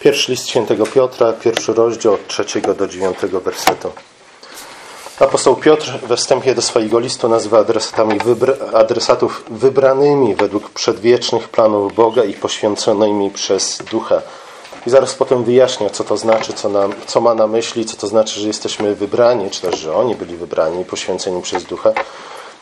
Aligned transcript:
Pierwszy 0.00 0.32
list 0.32 0.48
świętego 0.48 0.86
Piotra, 0.86 1.32
pierwszy 1.32 1.74
rozdział 1.74 2.14
od 2.14 2.26
trzeciego 2.26 2.74
do 2.74 2.86
dziewiątego 2.86 3.40
wersetu. 3.40 3.92
Apostoł 5.20 5.56
Piotr 5.56 5.98
we 6.02 6.16
wstępie 6.16 6.54
do 6.54 6.62
swojego 6.62 6.98
listu 6.98 7.28
nazywa 7.28 7.58
adresatami 7.58 8.18
adresatów 8.74 9.44
wybranymi 9.50 10.34
według 10.34 10.70
przedwiecznych 10.70 11.48
planów 11.48 11.94
Boga 11.94 12.24
i 12.24 12.32
poświęconymi 12.34 13.30
przez 13.30 13.78
Ducha. 13.90 14.22
I 14.86 14.90
zaraz 14.90 15.14
potem 15.14 15.44
wyjaśnia, 15.44 15.90
co 15.90 16.04
to 16.04 16.16
znaczy, 16.16 16.52
co, 16.52 16.68
nam, 16.68 16.92
co 17.06 17.20
ma 17.20 17.34
na 17.34 17.46
myśli, 17.46 17.84
co 17.84 17.96
to 17.96 18.06
znaczy, 18.06 18.40
że 18.40 18.46
jesteśmy 18.46 18.94
wybrani, 18.94 19.50
czy 19.50 19.60
też, 19.60 19.80
że 19.80 19.94
oni 19.94 20.14
byli 20.14 20.36
wybrani 20.36 20.80
i 20.80 20.84
poświęceni 20.84 21.42
przez 21.42 21.64
Ducha. 21.64 21.92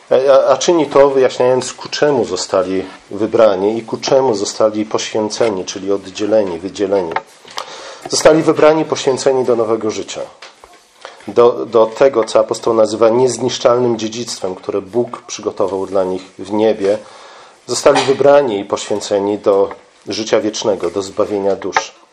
A, 0.09 0.47
a 0.47 0.57
czyni 0.57 0.85
to 0.85 1.09
wyjaśniając, 1.09 1.73
ku 1.73 1.89
czemu 1.89 2.25
zostali 2.25 2.85
wybrani 3.11 3.77
i 3.77 3.81
ku 3.81 3.97
czemu 3.97 4.35
zostali 4.35 4.85
poświęceni, 4.85 5.65
czyli 5.65 5.91
oddzieleni, 5.91 6.59
wydzieleni. 6.59 7.11
Zostali 8.09 8.43
wybrani, 8.43 8.85
poświęceni 8.85 9.45
do 9.45 9.55
nowego 9.55 9.91
życia. 9.91 10.21
Do, 11.27 11.65
do 11.65 11.85
tego, 11.85 12.23
co 12.23 12.39
apostoł 12.39 12.73
nazywa 12.73 13.09
niezniszczalnym 13.09 13.99
dziedzictwem, 13.99 14.55
które 14.55 14.81
Bóg 14.81 15.21
przygotował 15.21 15.85
dla 15.85 16.03
nich 16.03 16.21
w 16.39 16.51
niebie. 16.51 16.97
Zostali 17.65 18.01
wybrani 18.01 18.59
i 18.59 18.65
poświęceni 18.65 19.37
do 19.37 19.69
życia 20.07 20.39
wiecznego, 20.39 20.89
do 20.89 21.01
zbawienia 21.01 21.55
dusz. 21.55 22.06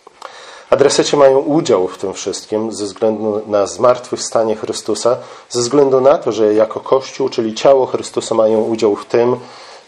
Adreseci 0.74 1.16
mają 1.16 1.38
udział 1.38 1.88
w 1.88 1.98
tym 1.98 2.14
wszystkim 2.14 2.72
ze 2.72 2.84
względu 2.84 3.42
na 3.46 3.66
zmartwychwstanie 3.66 4.56
Chrystusa, 4.56 5.16
ze 5.50 5.60
względu 5.60 6.00
na 6.00 6.18
to, 6.18 6.32
że 6.32 6.54
jako 6.54 6.80
Kościół, 6.80 7.28
czyli 7.28 7.54
ciało 7.54 7.86
Chrystusa, 7.86 8.34
mają 8.34 8.60
udział 8.60 8.96
w 8.96 9.06
tym, 9.06 9.36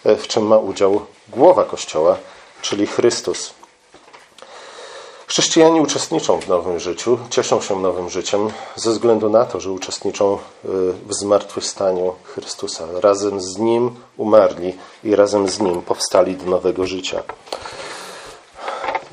w 0.04 0.26
czym 0.26 0.46
ma 0.46 0.58
udział 0.58 1.00
głowa 1.28 1.64
Kościoła, 1.64 2.16
czyli 2.62 2.86
Chrystus. 2.86 3.54
Chrześcijanie 5.26 5.82
uczestniczą 5.82 6.40
w 6.40 6.48
nowym 6.48 6.80
życiu, 6.80 7.18
cieszą 7.30 7.60
się 7.60 7.80
nowym 7.80 8.10
życiem 8.10 8.50
ze 8.76 8.90
względu 8.90 9.30
na 9.30 9.44
to, 9.44 9.60
że 9.60 9.70
uczestniczą 9.70 10.38
w 11.08 11.14
zmartwychwstaniu 11.14 12.12
Chrystusa. 12.22 12.84
Razem 13.00 13.40
z 13.40 13.58
Nim 13.58 13.90
umarli 14.16 14.74
i 15.04 15.16
razem 15.16 15.48
z 15.48 15.60
Nim 15.60 15.82
powstali 15.82 16.36
do 16.36 16.50
nowego 16.50 16.86
życia. 16.86 17.22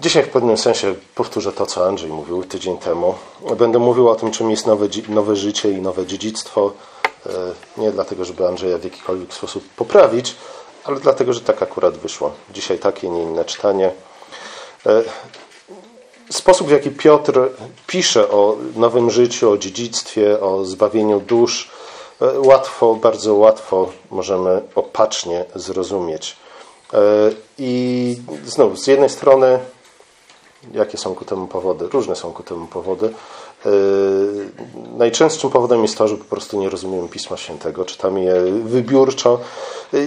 Dzisiaj 0.04 0.24
w 0.24 0.30
pewnym 0.30 0.58
sensie 0.58 0.96
powtórzę 1.16 1.52
to, 1.52 1.66
co 1.66 1.88
Andrzej 1.88 2.10
mówił 2.10 2.44
tydzień 2.44 2.78
temu. 2.78 3.16
Będę 3.58 3.80
mówił 3.80 4.10
o 4.10 4.16
tym, 4.16 4.32
czym 4.32 4.52
jest 4.52 4.68
nowe, 4.68 4.88
nowe 5.10 5.36
życie 5.36 5.72
i 5.72 5.82
nowe 5.82 6.06
dziedzictwo. 6.06 6.72
Nie 7.78 7.92
dlatego, 7.92 8.26
żeby 8.26 8.48
Andrzeja 8.48 8.78
w 8.78 8.84
jakikolwiek 8.84 9.34
sposób 9.34 9.64
poprawić, 9.76 10.36
ale 10.84 11.00
dlatego, 11.00 11.34
że 11.34 11.42
tak 11.42 11.62
akurat 11.64 11.98
wyszło. 11.98 12.32
Dzisiaj 12.54 12.80
takie, 12.80 13.10
nie 13.10 13.22
inne 13.22 13.46
czytanie. 13.46 13.92
Sposób, 16.30 16.68
w 16.68 16.72
jaki 16.72 16.92
Piotr 16.92 17.40
pisze 17.88 18.30
o 18.30 18.58
nowym 18.76 19.12
życiu, 19.12 19.52
o 19.52 19.58
dziedzictwie, 19.58 20.40
o 20.40 20.66
zbawieniu 20.66 21.20
dusz, 21.20 21.72
łatwo, 22.38 22.96
bardzo 22.96 23.36
łatwo 23.36 23.90
możemy 24.12 24.62
opacznie 24.76 25.46
zrozumieć. 25.56 26.36
I 27.58 28.18
znów, 28.46 28.80
z 28.80 28.88
jednej 28.88 29.10
strony 29.10 29.60
Jakie 30.72 30.98
są 30.98 31.16
ku 31.16 31.26
temu 31.26 31.48
powody? 31.48 31.88
Różne 31.88 32.16
są 32.16 32.34
ku 32.34 32.44
temu 32.44 32.68
powody. 32.68 33.14
Yy, 33.66 33.72
najczęstszym 34.98 35.50
powodem 35.50 35.82
jest 35.82 35.98
to, 35.98 36.08
że 36.08 36.18
po 36.18 36.24
prostu 36.24 36.60
nie 36.60 36.70
rozumiemy 36.70 37.08
Pisma 37.08 37.38
Świętego, 37.38 37.86
czytamy 37.86 38.24
je 38.24 38.42
wybiórczo. 38.64 39.40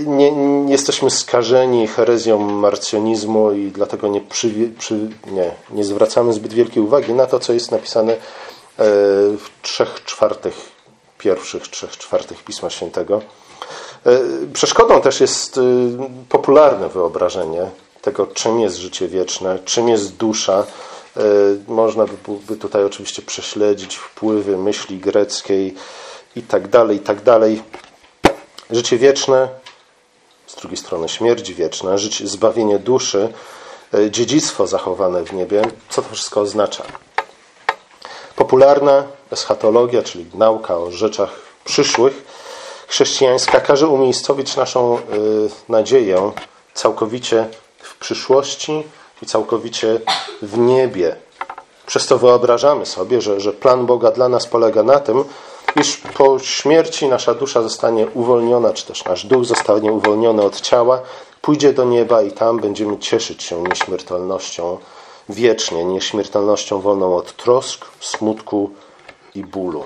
Nie, 0.07 0.33
nie 0.33 0.73
jesteśmy 0.73 1.11
skażeni 1.11 1.89
herezją 1.89 2.39
marcjonizmu 2.39 3.53
i 3.53 3.71
dlatego 3.71 4.09
nie, 4.09 4.21
przy, 4.21 4.71
przy, 4.79 4.95
nie, 5.27 5.51
nie 5.71 5.85
zwracamy 5.85 6.33
zbyt 6.33 6.53
wielkiej 6.53 6.83
uwagi 6.83 7.15
na 7.15 7.27
to, 7.27 7.41
co 7.41 7.53
jest 7.53 7.71
napisane 7.71 8.13
yy, 8.13 8.19
w 9.39 9.51
trzech 9.63 10.05
czwartych, 10.05 10.55
pierwszych 11.19 11.69
trzech 11.69 11.97
czwartych 11.97 12.45
Pisma 12.45 12.71
Świętego. 12.71 13.21
Yy, 14.07 14.49
przeszkodą 14.53 15.01
też 15.01 15.21
jest 15.21 15.61
popularne 16.29 16.89
wyobrażenie 16.89 17.71
tego, 18.07 18.27
czym 18.27 18.61
jest 18.61 18.77
życie 18.77 19.09
wieczne, 19.09 19.59
czym 19.65 19.89
jest 19.89 20.17
dusza. 20.17 20.67
E, 21.17 21.23
można 21.69 22.05
by 22.49 22.57
tutaj 22.57 22.85
oczywiście 22.85 23.23
prześledzić 23.23 23.97
wpływy 23.97 24.57
myśli 24.57 24.99
greckiej 24.99 25.75
i 26.37 26.43
tak 26.43 26.69
dalej, 26.69 26.97
i 26.97 27.01
tak 27.01 27.23
dalej. 27.23 27.63
Życie 28.71 28.99
wieczne, 28.99 29.49
z 30.47 30.55
drugiej 30.55 30.77
strony 30.77 31.09
śmierć 31.09 31.53
wieczna, 31.53 31.99
życie, 31.99 32.27
zbawienie 32.27 32.79
duszy, 32.79 33.33
e, 33.95 34.11
dziedzictwo 34.11 34.67
zachowane 34.67 35.25
w 35.25 35.33
niebie. 35.33 35.63
Co 35.89 36.03
to 36.03 36.09
wszystko 36.15 36.41
oznacza? 36.41 36.85
Popularna 38.37 39.05
eschatologia, 39.31 40.03
czyli 40.03 40.27
nauka 40.35 40.79
o 40.79 40.91
rzeczach 40.91 41.31
przyszłych, 41.65 42.23
chrześcijańska, 42.89 43.61
każe 43.61 43.89
umiejscowić 43.89 44.57
naszą 44.57 44.99
y, 44.99 45.01
nadzieję 45.69 46.33
całkowicie 46.75 47.49
przyszłości 48.07 48.83
i 49.23 49.27
całkowicie 49.27 50.01
w 50.43 50.59
niebie. 50.59 51.17
Przez 51.87 52.07
to 52.07 52.19
wyobrażamy 52.19 52.87
sobie, 52.87 53.21
że, 53.21 53.41
że 53.41 53.53
plan 53.53 53.87
Boga 53.87 54.11
dla 54.11 54.29
nas 54.29 54.47
polega 54.47 54.83
na 54.83 55.01
tym, 55.01 55.25
iż 55.77 55.97
po 55.97 56.39
śmierci 56.39 57.09
nasza 57.09 57.35
dusza 57.35 57.63
zostanie 57.63 58.07
uwolniona, 58.15 58.73
czy 58.73 58.87
też 58.87 59.05
nasz 59.05 59.27
duch 59.27 59.45
zostanie 59.45 59.93
uwolniony 59.93 60.43
od 60.43 60.61
ciała, 60.61 61.01
pójdzie 61.43 61.73
do 61.73 61.85
nieba 61.85 62.23
i 62.23 62.33
tam 62.33 62.61
będziemy 62.61 62.99
cieszyć 62.99 63.43
się 63.43 63.63
nieśmiertelnością 63.63 64.79
wiecznie, 65.29 65.85
nieśmiertelnością 65.85 66.81
wolną 66.81 67.17
od 67.17 67.37
trosk, 67.37 67.87
smutku 68.01 68.71
i 69.35 69.45
bólu. 69.45 69.85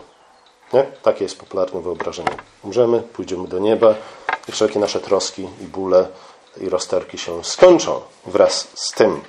Nie? 0.73 0.87
Takie 1.03 1.25
jest 1.25 1.39
popularne 1.39 1.81
wyobrażenie. 1.81 2.37
Umrzemy, 2.65 3.01
pójdziemy 3.01 3.49
do 3.49 3.59
nieba 3.59 3.95
i 4.49 4.53
wszelkie 4.53 4.79
nasze 4.79 5.01
troski 5.01 5.49
i 5.61 5.65
bóle 5.65 6.09
i 6.57 6.69
rozterki 6.69 7.19
się 7.19 7.45
skończą 7.45 8.01
wraz 8.27 8.69
z 8.75 8.93
tym. 8.93 9.21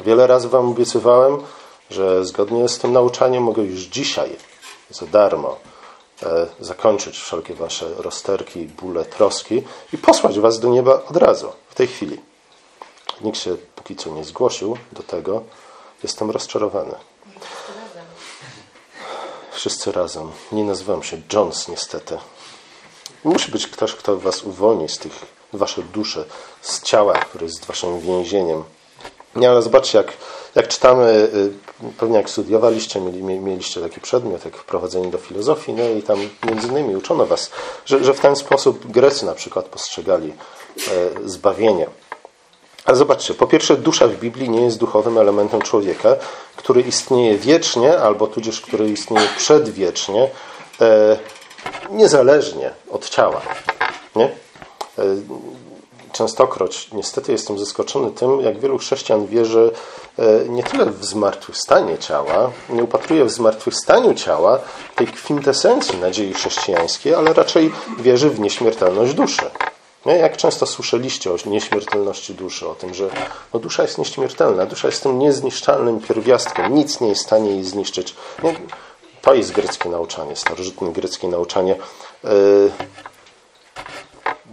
Wiele 0.00 0.26
razy 0.26 0.48
Wam 0.48 0.70
obiecywałem, 0.70 1.38
że 1.90 2.24
zgodnie 2.24 2.68
z 2.68 2.78
tym 2.78 2.92
nauczaniem 2.92 3.42
mogę 3.42 3.62
już 3.62 3.80
dzisiaj 3.80 4.36
za 4.90 5.06
darmo 5.06 5.56
e, 6.22 6.46
zakończyć 6.60 7.18
wszelkie 7.18 7.54
Wasze 7.54 7.94
rozterki, 7.98 8.64
bóle, 8.66 9.04
troski 9.04 9.62
i 9.92 9.98
posłać 9.98 10.40
Was 10.40 10.60
do 10.60 10.68
nieba 10.68 11.02
od 11.10 11.16
razu, 11.16 11.52
w 11.68 11.74
tej 11.74 11.86
chwili. 11.86 12.20
Nikt 13.20 13.38
się 13.38 13.56
póki 13.76 13.96
co 13.96 14.10
nie 14.10 14.24
zgłosił 14.24 14.78
do 14.92 15.02
tego. 15.02 15.42
Jestem 16.02 16.30
rozczarowany. 16.30 16.94
Wszyscy 19.52 19.92
razem. 19.92 20.30
Nie 20.52 20.64
nazywam 20.64 21.02
się 21.02 21.22
Jones, 21.32 21.68
niestety. 21.68 22.18
Musi 23.24 23.52
być 23.52 23.66
ktoś, 23.66 23.94
kto 23.94 24.16
Was 24.16 24.42
uwolni 24.42 24.88
z 24.88 24.98
tych 24.98 25.26
wasze 25.58 25.82
dusze 25.82 26.24
z 26.62 26.82
ciała, 26.82 27.14
które 27.14 27.46
jest 27.46 27.64
waszym 27.64 28.00
więzieniem. 28.00 28.64
Nie, 29.36 29.50
ale 29.50 29.62
zobaczcie, 29.62 29.98
jak, 29.98 30.12
jak 30.54 30.68
czytamy, 30.68 31.28
y, 31.34 31.52
pewnie 31.98 32.16
jak 32.16 32.30
studiowaliście, 32.30 33.00
mieli, 33.00 33.22
mieliście 33.22 33.80
taki 33.80 34.00
przedmiot, 34.00 34.44
jak 34.44 34.56
wprowadzenie 34.56 35.10
do 35.10 35.18
filozofii, 35.18 35.72
no 35.72 35.88
i 35.88 36.02
tam 36.02 36.18
między 36.46 36.68
innymi 36.68 36.96
uczono 36.96 37.26
was, 37.26 37.50
że, 37.86 38.04
że 38.04 38.14
w 38.14 38.20
ten 38.20 38.36
sposób 38.36 38.86
Grecy 38.86 39.26
na 39.26 39.34
przykład 39.34 39.64
postrzegali 39.64 40.32
e, 40.32 41.28
zbawienie. 41.28 41.86
Ale 42.84 42.96
zobaczcie, 42.96 43.34
po 43.34 43.46
pierwsze, 43.46 43.76
dusza 43.76 44.08
w 44.08 44.16
Biblii 44.16 44.50
nie 44.50 44.60
jest 44.60 44.78
duchowym 44.78 45.18
elementem 45.18 45.62
człowieka, 45.62 46.16
który 46.56 46.80
istnieje 46.80 47.38
wiecznie, 47.38 47.98
albo 47.98 48.26
tudzież 48.26 48.60
który 48.60 48.90
istnieje 48.90 49.28
przedwiecznie, 49.36 50.30
e, 50.80 51.16
niezależnie 51.90 52.70
od 52.90 53.08
ciała. 53.08 53.40
Nie? 54.16 54.43
E, 54.98 55.02
częstokroć 56.12 56.92
niestety 56.92 57.32
jestem 57.32 57.58
zaskoczony 57.58 58.10
tym, 58.10 58.40
jak 58.40 58.60
wielu 58.60 58.78
chrześcijan 58.78 59.26
wierzy 59.26 59.70
e, 60.18 60.48
nie 60.48 60.62
tyle 60.62 60.86
w 60.86 61.04
zmartwychwstanie 61.04 61.98
ciała, 61.98 62.50
nie 62.68 62.84
upatruje 62.84 63.24
w 63.24 63.30
zmartwychwstaniu 63.30 64.14
ciała 64.14 64.58
tej 64.94 65.06
kwintesencji 65.06 65.98
nadziei 65.98 66.34
chrześcijańskiej, 66.34 67.14
ale 67.14 67.32
raczej 67.32 67.72
wierzy 67.98 68.30
w 68.30 68.40
nieśmiertelność 68.40 69.14
duszy. 69.14 69.50
Jak 70.06 70.36
często 70.36 70.66
słyszeliście 70.66 71.32
o 71.32 71.36
nieśmiertelności 71.46 72.34
duszy, 72.34 72.68
o 72.68 72.74
tym, 72.74 72.94
że 72.94 73.10
no, 73.54 73.60
dusza 73.60 73.82
jest 73.82 73.98
nieśmiertelna, 73.98 74.66
dusza 74.66 74.88
jest 74.88 75.02
tym 75.02 75.18
niezniszczalnym 75.18 76.00
pierwiastkiem, 76.00 76.74
nic 76.74 77.00
nie 77.00 77.08
jest 77.08 77.22
w 77.22 77.26
stanie 77.26 77.50
jej 77.50 77.64
zniszczyć. 77.64 78.14
To 79.22 79.34
jest 79.34 79.52
greckie 79.52 79.88
nauczanie, 79.88 80.36
starożytne 80.36 80.92
greckie 80.92 81.28
nauczanie. 81.28 81.76
Yy, 82.24 82.30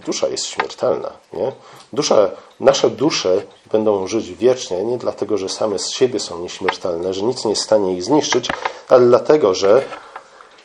dusza 0.05 0.27
jest 0.27 0.45
śmiertelna. 0.45 1.11
Nie? 1.33 1.51
Dusza, 1.93 2.29
nasze 2.59 2.89
dusze 2.89 3.41
będą 3.71 4.07
żyć 4.07 4.33
wiecznie 4.33 4.83
nie 4.83 4.97
dlatego, 4.97 5.37
że 5.37 5.49
same 5.49 5.79
z 5.79 5.89
siebie 5.89 6.19
są 6.19 6.39
nieśmiertelne, 6.39 7.13
że 7.13 7.21
nic 7.21 7.45
nie 7.45 7.49
jest 7.49 7.61
w 7.61 7.65
stanie 7.65 7.93
ich 7.93 8.03
zniszczyć, 8.03 8.49
ale 8.89 9.05
dlatego, 9.05 9.53
że 9.53 9.83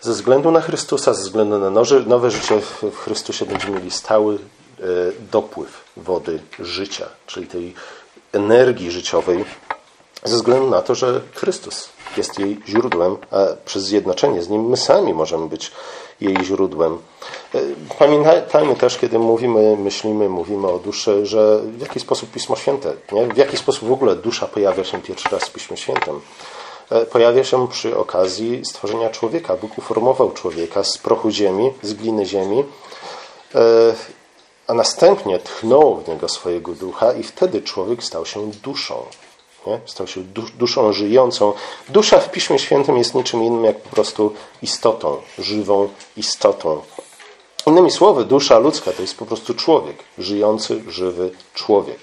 ze 0.01 0.13
względu 0.13 0.51
na 0.51 0.61
Chrystusa, 0.61 1.15
ze 1.15 1.23
względu 1.23 1.59
na 1.59 1.71
nowe 2.07 2.31
życie 2.31 2.61
w 2.83 2.97
Chrystusie 2.97 3.47
będziemy 3.47 3.77
mieli 3.77 3.91
stały 3.91 4.35
e, 4.35 4.39
dopływ 5.33 5.85
wody 5.97 6.41
życia, 6.59 7.07
czyli 7.27 7.47
tej 7.47 7.75
energii 8.33 8.91
życiowej 8.91 9.45
ze 10.25 10.37
względu 10.37 10.71
na 10.71 10.83
to, 10.83 10.95
że 10.95 11.21
Chrystus 11.35 11.89
jest 12.17 12.39
jej 12.39 12.61
źródłem, 12.69 13.17
a 13.31 13.39
przez 13.65 13.85
zjednoczenie 13.85 14.43
z 14.43 14.49
Nim 14.49 14.69
my 14.69 14.77
sami 14.77 15.15
możemy 15.15 15.49
być 15.49 15.73
jej 16.21 16.37
źródłem. 16.45 16.99
E, 17.55 17.59
pamiętajmy 17.99 18.77
też, 18.77 18.99
kiedy 18.99 19.19
mówimy, 19.19 19.77
myślimy, 19.77 20.29
mówimy 20.29 20.69
o 20.69 20.79
duszy, 20.79 21.27
że 21.27 21.61
w 21.63 21.81
jaki 21.81 22.01
sposób 22.01 22.31
Pismo 22.31 22.57
Święte, 22.57 22.93
nie? 23.13 23.27
w 23.27 23.37
jaki 23.37 23.57
sposób 23.57 23.89
w 23.89 23.93
ogóle 23.93 24.17
dusza 24.17 24.47
pojawia 24.47 24.85
się 24.85 25.03
pierwszy 25.03 25.29
raz 25.33 25.45
w 25.45 25.53
Piśmie 25.53 25.77
Świętym. 25.77 26.21
E, 26.91 27.07
pojawia 27.07 27.45
się 27.45 27.69
przy 27.69 27.97
okazji 27.97 28.65
stworzenia 28.65 29.11
człowieka. 29.11 29.57
Bóg 29.57 29.79
uformował 29.79 30.33
człowieka 30.33 30.85
z 30.85 30.99
prochu 30.99 31.31
ziemi, 31.31 31.73
z 31.83 31.95
gliny 31.95 32.27
ziemi, 32.27 32.65
e, 33.55 33.61
a 34.67 34.75
następnie 34.75 35.39
tchnął 35.39 35.97
w 35.97 36.09
niego 36.09 36.29
swojego 36.29 36.73
ducha 36.73 37.13
i 37.13 37.23
wtedy 37.23 37.63
człowiek 37.63 38.05
stał 38.05 38.27
się 38.27 38.51
duszą. 38.51 38.95
Nie? 39.67 39.81
Stał 39.87 40.07
się 40.07 40.21
duszą 40.59 40.93
żyjącą. 40.93 41.53
Dusza 41.89 42.21
w 42.21 42.31
Piśmie 42.31 42.59
Świętym 42.59 42.97
jest 42.97 43.15
niczym 43.15 43.43
innym 43.43 43.65
jak 43.65 43.81
po 43.81 43.89
prostu 43.89 44.33
istotą, 44.63 45.17
żywą 45.39 45.89
istotą. 46.17 46.83
Innymi 47.67 47.91
słowy, 47.91 48.25
dusza 48.25 48.59
ludzka 48.59 48.93
to 48.93 49.03
jest 49.03 49.17
po 49.17 49.27
prostu 49.27 49.55
człowiek, 49.55 49.97
żyjący, 50.19 50.83
żywy 50.89 51.31
człowiek. 51.55 51.99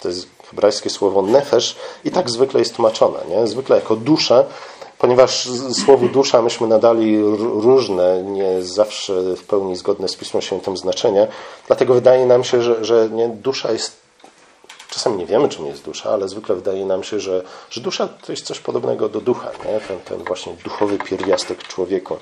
To 0.00 0.08
jest 0.08 0.28
hebrajskie 0.50 0.90
słowo 0.90 1.22
nefesh 1.22 1.76
i 2.04 2.10
tak 2.10 2.30
zwykle 2.30 2.60
jest 2.60 2.74
tłumaczone. 2.74 3.18
Nie? 3.28 3.46
Zwykle 3.46 3.76
jako 3.76 3.96
dusza, 3.96 4.44
ponieważ 4.98 5.48
słowu 5.84 6.08
dusza 6.08 6.42
myśmy 6.42 6.66
nadali 6.66 7.22
różne, 7.38 8.22
nie 8.22 8.62
zawsze 8.62 9.36
w 9.36 9.44
pełni 9.44 9.76
zgodne 9.76 10.08
z 10.08 10.16
Pismem 10.16 10.42
Świętym 10.42 10.76
znaczenia, 10.76 11.26
dlatego 11.66 11.94
wydaje 11.94 12.26
nam 12.26 12.44
się, 12.44 12.62
że, 12.62 12.84
że 12.84 13.08
nie, 13.12 13.28
dusza 13.28 13.72
jest 13.72 14.05
Czasami 14.96 15.16
nie 15.16 15.26
wiemy, 15.26 15.48
czym 15.48 15.66
jest 15.66 15.84
dusza, 15.84 16.10
ale 16.10 16.28
zwykle 16.28 16.54
wydaje 16.54 16.86
nam 16.86 17.02
się, 17.04 17.20
że, 17.20 17.42
że 17.70 17.80
dusza 17.80 18.08
to 18.08 18.32
jest 18.32 18.46
coś 18.46 18.60
podobnego 18.60 19.08
do 19.08 19.20
ducha, 19.20 19.50
nie? 19.64 19.80
Ten, 19.80 20.00
ten 20.00 20.24
właśnie 20.24 20.52
duchowy 20.64 20.98
pierwiastek 20.98 21.62
człowieku. 21.62 22.16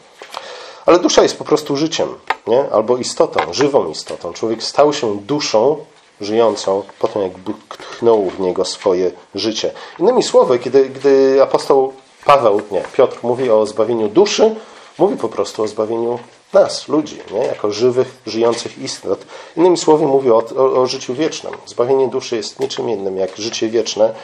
Ale 0.87 0.99
dusza 0.99 1.23
jest 1.23 1.39
po 1.39 1.45
prostu 1.45 1.77
życiem, 1.77 2.09
nie? 2.47 2.71
albo 2.73 2.97
istotą, 2.97 3.53
żywą 3.53 3.91
istotą. 3.91 4.33
Człowiek 4.33 4.63
stał 4.63 4.93
się 4.93 5.17
duszą 5.17 5.85
żyjącą 6.21 6.83
po 6.99 7.09
tym, 7.09 7.23
jak 7.23 7.39
Bóg 7.39 7.77
tchnął 7.77 8.31
w 8.31 8.41
niego 8.41 8.65
swoje 8.65 9.11
życie. 9.35 9.71
Innymi 9.99 10.23
słowy, 10.23 10.59
kiedy, 10.59 10.89
gdy 10.89 11.43
apostoł 11.43 11.93
Paweł, 12.25 12.61
nie, 12.71 12.83
Piotr 12.93 13.19
mówi 13.23 13.51
o 13.51 13.67
zbawieniu 13.67 14.09
duszy, 14.09 14.55
mówi 14.99 15.17
po 15.17 15.29
prostu 15.29 15.63
o 15.63 15.69
zbawieniu 15.69 16.19
nas, 16.55 16.89
ludzi, 16.89 17.19
nie? 17.31 17.47
jako 17.47 17.71
żywych, 17.71 18.17
żyjących 18.27 18.79
istot. 18.79 19.27
Innymi 19.57 19.79
słowy, 19.79 20.07
mówi 20.07 20.31
o, 20.31 20.43
o, 20.57 20.83
o 20.83 20.87
życiu 20.87 21.15
wiecznym. 21.15 21.55
Zbawienie 21.67 22.09
duszy 22.09 22.37
jest 22.37 22.61
niczym 22.61 22.91
innym 22.91 23.17
jak 23.17 23.37
życie 23.37 23.69
wieczne. 23.69 24.15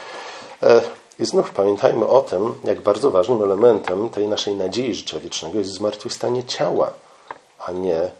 E, 0.63 0.81
I 1.19 1.25
znów 1.25 1.51
pamiętajmy 1.51 2.07
o 2.07 2.21
tym, 2.21 2.55
jak 2.63 2.81
bardzo 2.81 3.11
ważnym 3.11 3.43
elementem 3.43 4.09
tej 4.09 4.27
naszej 4.27 4.55
nadziei 4.55 4.95
życia 4.95 5.19
wiecznego 5.19 5.59
jest 5.59 5.71
zmartwychwstanie 5.71 6.43
ciała, 6.43 6.93
a 7.59 7.71
nie 7.71 8.11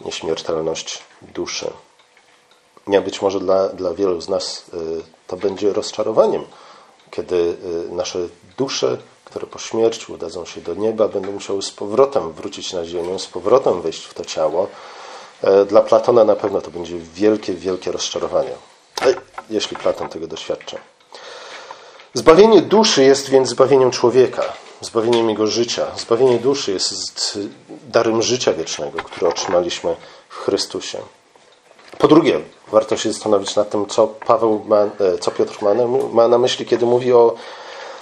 nieśmiertelność 0.00 1.02
duszy. 1.22 1.70
Nie, 2.86 3.00
być 3.00 3.22
może 3.22 3.40
dla, 3.40 3.68
dla 3.68 3.94
wielu 3.94 4.20
z 4.20 4.28
nas 4.28 4.64
e, 4.72 4.76
to 5.26 5.36
będzie 5.36 5.72
rozczarowaniem, 5.72 6.44
kiedy 7.16 7.56
e, 7.90 7.94
nasze 7.94 8.18
dusze 8.56 8.98
które 9.34 9.46
po 9.46 9.58
śmierci 9.58 10.12
udadzą 10.12 10.44
się 10.44 10.60
do 10.60 10.74
nieba, 10.74 11.08
będą 11.08 11.32
musiały 11.32 11.62
z 11.62 11.70
powrotem 11.70 12.32
wrócić 12.32 12.72
na 12.72 12.84
ziemię, 12.84 13.18
z 13.18 13.26
powrotem 13.26 13.82
wejść 13.82 14.04
w 14.04 14.14
to 14.14 14.24
ciało. 14.24 14.68
E, 15.42 15.64
dla 15.64 15.82
Platona 15.82 16.24
na 16.24 16.36
pewno 16.36 16.60
to 16.60 16.70
będzie 16.70 16.98
wielkie, 17.14 17.54
wielkie 17.54 17.92
rozczarowanie, 17.92 18.52
e, 19.02 19.14
jeśli 19.50 19.76
Platon 19.76 20.08
tego 20.08 20.26
doświadcza. 20.26 20.76
Zbawienie 22.14 22.62
duszy 22.62 23.04
jest 23.04 23.30
więc 23.30 23.48
zbawieniem 23.48 23.90
człowieka, 23.90 24.42
zbawieniem 24.80 25.30
jego 25.30 25.46
życia. 25.46 25.86
Zbawienie 25.96 26.38
duszy 26.38 26.72
jest 26.72 27.38
darem 27.88 28.22
życia 28.22 28.52
wiecznego, 28.52 28.98
które 28.98 29.28
otrzymaliśmy 29.28 29.96
w 30.28 30.36
Chrystusie. 30.36 30.98
Po 31.98 32.08
drugie, 32.08 32.40
warto 32.74 32.96
się 32.96 33.12
zastanowić 33.12 33.56
nad 33.56 33.70
tym, 33.70 33.86
co 33.86 34.06
Paweł 34.06 34.64
ma, 34.66 34.82
e, 34.82 35.18
co 35.20 35.30
Piotr 35.30 35.62
ma 35.62 35.74
na, 35.74 35.86
ma 36.12 36.28
na 36.28 36.38
myśli, 36.38 36.66
kiedy 36.66 36.86
mówi 36.86 37.12
o, 37.12 37.34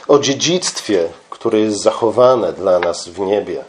o 0.09 0.19
dziedzictwie 0.19 1.09
które 1.43 1.61
jest 1.61 1.83
zachowane 1.83 2.53
dla 2.53 2.79
nas 2.79 3.09
w 3.09 3.19
niebie. 3.19 3.65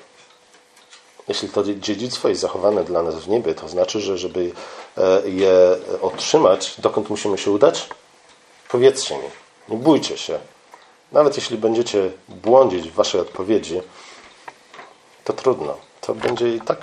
Jeśli 1.28 1.50
to 1.50 1.64
dziedzictwo 1.64 2.30
jest 2.30 2.42
zachowane 2.42 2.84
dla 2.84 3.02
nas 3.02 3.16
w 3.16 3.30
niebie, 3.30 3.56
to 3.56 3.70
znaczy, 3.70 4.00
że 4.00 4.18
żeby 4.18 4.52
e, 4.98 5.30
je 5.30 5.78
otrzymać, 6.02 6.74
dokąd 6.78 7.10
musimy 7.10 7.38
się 7.38 7.52
udać? 7.52 7.90
Powiedzcie 8.70 9.18
mi, 9.18 9.24
nie 9.70 9.78
bójcie 9.78 10.18
się. 10.18 10.40
Nawet 11.12 11.36
jeśli 11.36 11.58
będziecie 11.58 12.12
błądzić 12.30 12.90
w 12.90 12.94
waszej 12.94 13.22
odpowiedzi, 13.22 13.82
to 15.24 15.34
trudno. 15.34 15.78
To 16.06 16.16
będzie 16.16 16.56
i 16.56 16.62
tak 16.62 16.80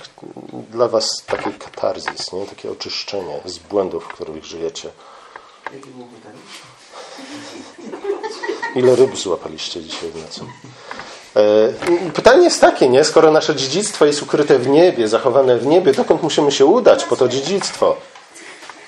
dla 0.69 0.87
was 0.87 1.23
taki 1.27 1.53
katarzis, 1.53 2.33
nie? 2.33 2.45
takie 2.45 2.71
oczyszczenie 2.71 3.39
z 3.45 3.57
błędów, 3.57 4.03
w 4.03 4.07
których 4.07 4.45
żyjecie. 4.45 4.89
Ile 8.75 8.95
ryb 8.95 9.17
złapaliście 9.17 9.83
dzisiaj 9.83 10.11
w 10.11 10.21
nocy? 10.21 10.41
E, 11.35 12.11
pytanie 12.13 12.43
jest 12.43 12.61
takie, 12.61 12.89
nie? 12.89 13.03
Skoro 13.03 13.31
nasze 13.31 13.55
dziedzictwo 13.55 14.05
jest 14.05 14.21
ukryte 14.21 14.59
w 14.59 14.67
niebie, 14.67 15.07
zachowane 15.07 15.57
w 15.57 15.65
niebie, 15.65 15.93
dokąd 15.93 16.23
musimy 16.23 16.51
się 16.51 16.65
udać 16.65 17.03
po 17.03 17.15
to 17.15 17.27
dziedzictwo? 17.27 17.97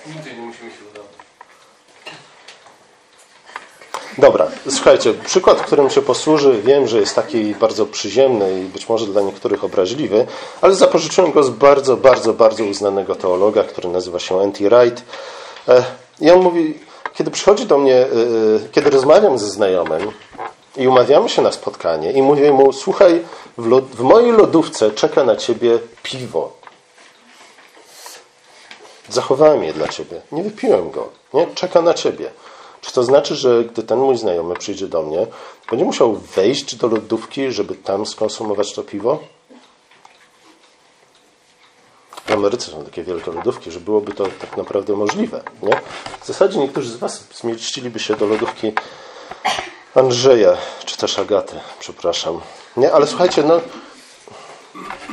Nie 0.08 0.14
musimy 0.14 0.72
się 0.72 0.78
udać. 0.92 1.06
Dobra, 4.18 4.48
słuchajcie, 4.70 5.14
przykład, 5.14 5.62
którym 5.62 5.90
się 5.90 6.02
posłuży, 6.02 6.62
wiem, 6.62 6.88
że 6.88 7.00
jest 7.00 7.16
taki 7.16 7.56
bardzo 7.56 7.86
przyziemny 7.86 8.62
i 8.62 8.64
być 8.64 8.90
może 8.90 9.06
dla 9.06 9.22
niektórych 9.22 9.64
obraźliwy, 9.64 10.28
ale 10.62 10.76
zapożyczyłem 10.76 11.32
go 11.32 11.44
z 11.44 11.50
bardzo, 11.50 11.98
bardzo, 11.98 12.34
bardzo 12.34 12.64
uznanego 12.64 13.16
teologa, 13.16 13.64
który 13.64 13.90
nazywa 13.90 14.20
się 14.20 14.42
N.T. 14.42 14.70
Wright. 14.70 15.04
E, 15.68 15.84
I 16.22 16.32
on 16.32 16.40
mówi, 16.42 16.80
kiedy 17.14 17.32
przychodzi 17.32 17.66
do 17.66 17.78
mnie, 17.78 18.06
y, 18.06 18.70
kiedy 18.72 18.90
rozmawiam 18.90 19.38
ze 19.40 19.50
znajomym 19.50 20.12
i 20.78 20.88
umawiamy 20.88 21.30
się 21.30 21.42
na 21.42 21.52
spotkanie 21.52 22.12
i 22.12 22.22
mówię 22.22 22.52
mu, 22.52 22.74
słuchaj, 22.74 23.22
w, 23.58 23.82
w 23.96 24.02
mojej 24.02 24.32
lodówce 24.32 24.92
czeka 24.92 25.24
na 25.24 25.36
ciebie 25.36 25.80
piwo. 26.04 26.52
Zachowałem 29.10 29.64
je 29.64 29.74
dla 29.74 29.88
ciebie. 29.88 30.22
Nie 30.32 30.44
wypiłem 30.44 30.92
go. 30.92 31.10
Nie? 31.34 31.48
Czeka 31.56 31.82
na 31.82 31.94
ciebie. 31.94 32.32
Czy 32.84 32.94
to 32.94 33.04
znaczy, 33.04 33.36
że 33.36 33.64
gdy 33.64 33.84
ten 33.84 34.00
mój 34.00 34.18
znajomy 34.18 34.56
przyjdzie 34.56 34.88
do 34.88 35.04
mnie, 35.04 35.28
będzie 35.70 35.86
musiał 35.86 36.14
wejść 36.14 36.76
do 36.76 36.88
lodówki, 36.88 37.52
żeby 37.52 37.76
tam 37.76 38.06
skonsumować 38.06 38.74
to 38.74 38.84
piwo? 38.84 39.20
W 42.26 42.32
Ameryce 42.32 42.72
są 42.72 42.86
takie 42.86 43.04
wielkie 43.04 43.32
lodówki, 43.32 43.72
że 43.72 43.80
byłoby 43.80 44.14
to 44.14 44.24
tak 44.42 44.58
naprawdę 44.58 44.96
możliwe. 44.96 45.44
Nie? 45.62 45.82
W 46.22 46.28
zasadzie 46.28 46.60
niektórzy 46.60 46.90
z 46.90 46.96
Was 46.96 47.28
zmieściliby 47.34 48.00
się 48.00 48.16
do 48.16 48.26
lodówki 48.26 48.74
Andrzeja, 49.96 50.58
czy 50.86 50.98
też 50.98 51.20
Agaty, 51.20 51.56
przepraszam. 51.80 52.42
Nie, 52.78 52.92
ale 52.92 53.08
słuchajcie, 53.08 53.44
no 53.44 53.62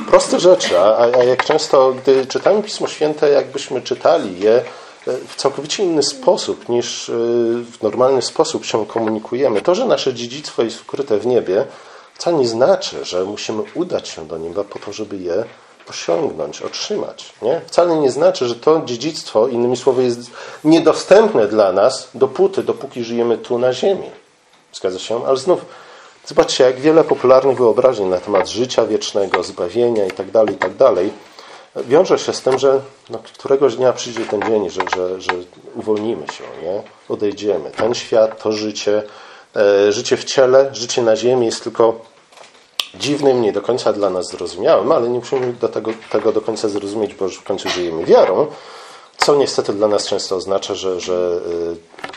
proste 0.09 0.39
rzeczy, 0.39 0.79
a, 0.79 0.97
a 0.97 1.23
jak 1.23 1.45
często, 1.45 1.93
gdy 1.93 2.25
czytamy 2.25 2.63
Pismo 2.63 2.87
Święte, 2.87 3.29
jakbyśmy 3.29 3.81
czytali 3.81 4.39
je 4.39 4.63
w 5.07 5.35
całkowicie 5.35 5.83
inny 5.83 6.03
sposób 6.03 6.69
niż 6.69 7.09
e, 7.09 7.13
w 7.71 7.83
normalny 7.83 8.21
sposób 8.21 8.65
się 8.65 8.85
komunikujemy. 8.85 9.61
To, 9.61 9.75
że 9.75 9.85
nasze 9.85 10.13
dziedzictwo 10.13 10.63
jest 10.63 10.81
ukryte 10.81 11.17
w 11.17 11.25
niebie, 11.25 11.65
wcale 12.13 12.37
nie 12.37 12.47
znaczy, 12.47 13.05
że 13.05 13.25
musimy 13.25 13.63
udać 13.73 14.07
się 14.09 14.27
do 14.27 14.37
nieba 14.37 14.63
po 14.63 14.79
to, 14.79 14.93
żeby 14.93 15.17
je 15.17 15.45
osiągnąć, 15.89 16.61
otrzymać. 16.61 17.33
Nie? 17.41 17.61
Wcale 17.65 17.95
nie 17.95 18.11
znaczy, 18.11 18.47
że 18.47 18.55
to 18.55 18.81
dziedzictwo, 18.85 19.47
innymi 19.47 19.77
słowy, 19.77 20.03
jest 20.03 20.19
niedostępne 20.63 21.47
dla 21.47 21.71
nas 21.71 22.09
dopóty, 22.15 22.63
dopóki 22.63 23.03
żyjemy 23.03 23.37
tu 23.37 23.59
na 23.59 23.73
ziemi. 23.73 24.09
Zgadza 24.73 24.99
się? 24.99 25.25
Ale 25.25 25.37
znów, 25.37 25.65
zobaczcie, 26.25 26.63
jak 26.63 26.79
wiele 26.79 27.03
popularnych 27.03 27.57
wyobrażeń 27.57 28.07
na 28.07 28.17
temat 28.17 28.49
życia 28.49 28.85
wiecznego, 28.85 29.43
zbawienia 29.43 30.05
itd., 30.05 30.31
tak 30.31 30.51
itd. 30.51 30.95
Wiąże 31.75 32.19
się 32.19 32.33
z 32.33 32.41
tym, 32.41 32.59
że 32.59 32.81
no, 33.09 33.19
któregoś 33.33 33.75
dnia 33.75 33.93
przyjdzie 33.93 34.25
ten 34.25 34.41
dzień, 34.41 34.69
że, 34.69 34.81
że, 34.95 35.21
że 35.21 35.31
uwolnimy 35.75 36.27
się, 36.27 36.43
nie? 36.63 36.81
odejdziemy. 37.09 37.71
Ten 37.71 37.93
świat, 37.93 38.43
to 38.43 38.51
życie, 38.51 39.03
e, 39.55 39.91
życie 39.91 40.17
w 40.17 40.23
ciele, 40.23 40.69
życie 40.73 41.01
na 41.01 41.15
ziemi 41.15 41.45
jest 41.45 41.63
tylko 41.63 42.01
dziwnym, 42.95 43.41
nie 43.41 43.53
do 43.53 43.61
końca 43.61 43.93
dla 43.93 44.09
nas 44.09 44.27
zrozumiałym, 44.27 44.91
ale 44.91 45.09
nie 45.09 45.19
musimy 45.19 45.53
do 45.53 45.69
tego, 45.69 45.91
tego 46.11 46.31
do 46.31 46.41
końca 46.41 46.69
zrozumieć, 46.69 47.13
bo 47.13 47.29
w 47.29 47.43
końcu 47.43 47.69
żyjemy 47.69 48.05
wiarą, 48.05 48.47
co 49.17 49.35
niestety 49.35 49.73
dla 49.73 49.87
nas 49.87 50.07
często 50.07 50.35
oznacza, 50.35 50.75
że, 50.75 50.99
że 50.99 51.39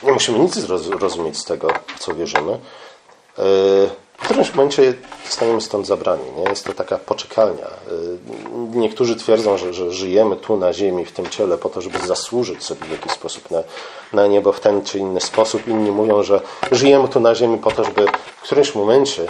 y, 0.02 0.06
nie 0.06 0.12
musimy 0.12 0.38
nic 0.38 0.68
rozumieć 1.00 1.38
z 1.38 1.44
tego, 1.44 1.68
co 1.98 2.14
wierzymy. 2.14 2.52
Y, 2.52 4.03
w 4.24 4.26
którymś 4.26 4.54
momencie 4.54 4.94
zostaniemy 5.26 5.60
stąd 5.60 5.86
zabrani. 5.86 6.22
Nie? 6.36 6.42
Jest 6.42 6.64
to 6.64 6.72
taka 6.72 6.98
poczekalnia. 6.98 7.66
Y, 7.66 8.18
niektórzy 8.74 9.16
twierdzą, 9.16 9.58
że, 9.58 9.74
że 9.74 9.92
żyjemy 9.92 10.36
tu 10.36 10.56
na 10.56 10.72
ziemi, 10.72 11.04
w 11.04 11.12
tym 11.12 11.26
ciele, 11.26 11.58
po 11.58 11.68
to, 11.68 11.80
żeby 11.80 11.98
zasłużyć 11.98 12.64
sobie 12.64 12.86
w 12.86 12.90
jakiś 12.90 13.12
sposób 13.12 13.50
na, 13.50 13.62
na 14.12 14.26
niebo 14.26 14.52
w 14.52 14.60
ten 14.60 14.84
czy 14.84 14.98
inny 14.98 15.20
sposób. 15.20 15.68
Inni 15.68 15.90
mówią, 15.90 16.22
że 16.22 16.40
żyjemy 16.72 17.08
tu 17.08 17.20
na 17.20 17.34
ziemi 17.34 17.58
po 17.58 17.70
to, 17.70 17.84
żeby 17.84 18.06
w 18.36 18.42
którymś 18.42 18.74
momencie 18.74 19.22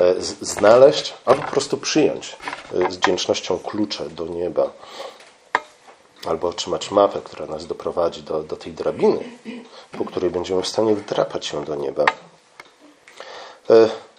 e, 0.00 0.14
znaleźć 0.40 1.14
albo 1.24 1.42
po 1.42 1.52
prostu 1.52 1.76
przyjąć 1.76 2.36
e, 2.74 2.92
z 2.92 2.96
wdzięcznością 2.96 3.58
klucze 3.58 4.10
do 4.10 4.26
nieba 4.26 4.70
albo 6.26 6.48
otrzymać 6.48 6.90
mapę, 6.90 7.20
która 7.24 7.46
nas 7.46 7.66
doprowadzi 7.66 8.22
do, 8.22 8.42
do 8.42 8.56
tej 8.56 8.72
drabiny, 8.72 9.24
po 9.98 10.04
której 10.04 10.30
będziemy 10.30 10.62
w 10.62 10.68
stanie 10.68 10.94
wdrapać 10.94 11.46
się 11.46 11.64
do 11.64 11.74
nieba. 11.74 12.04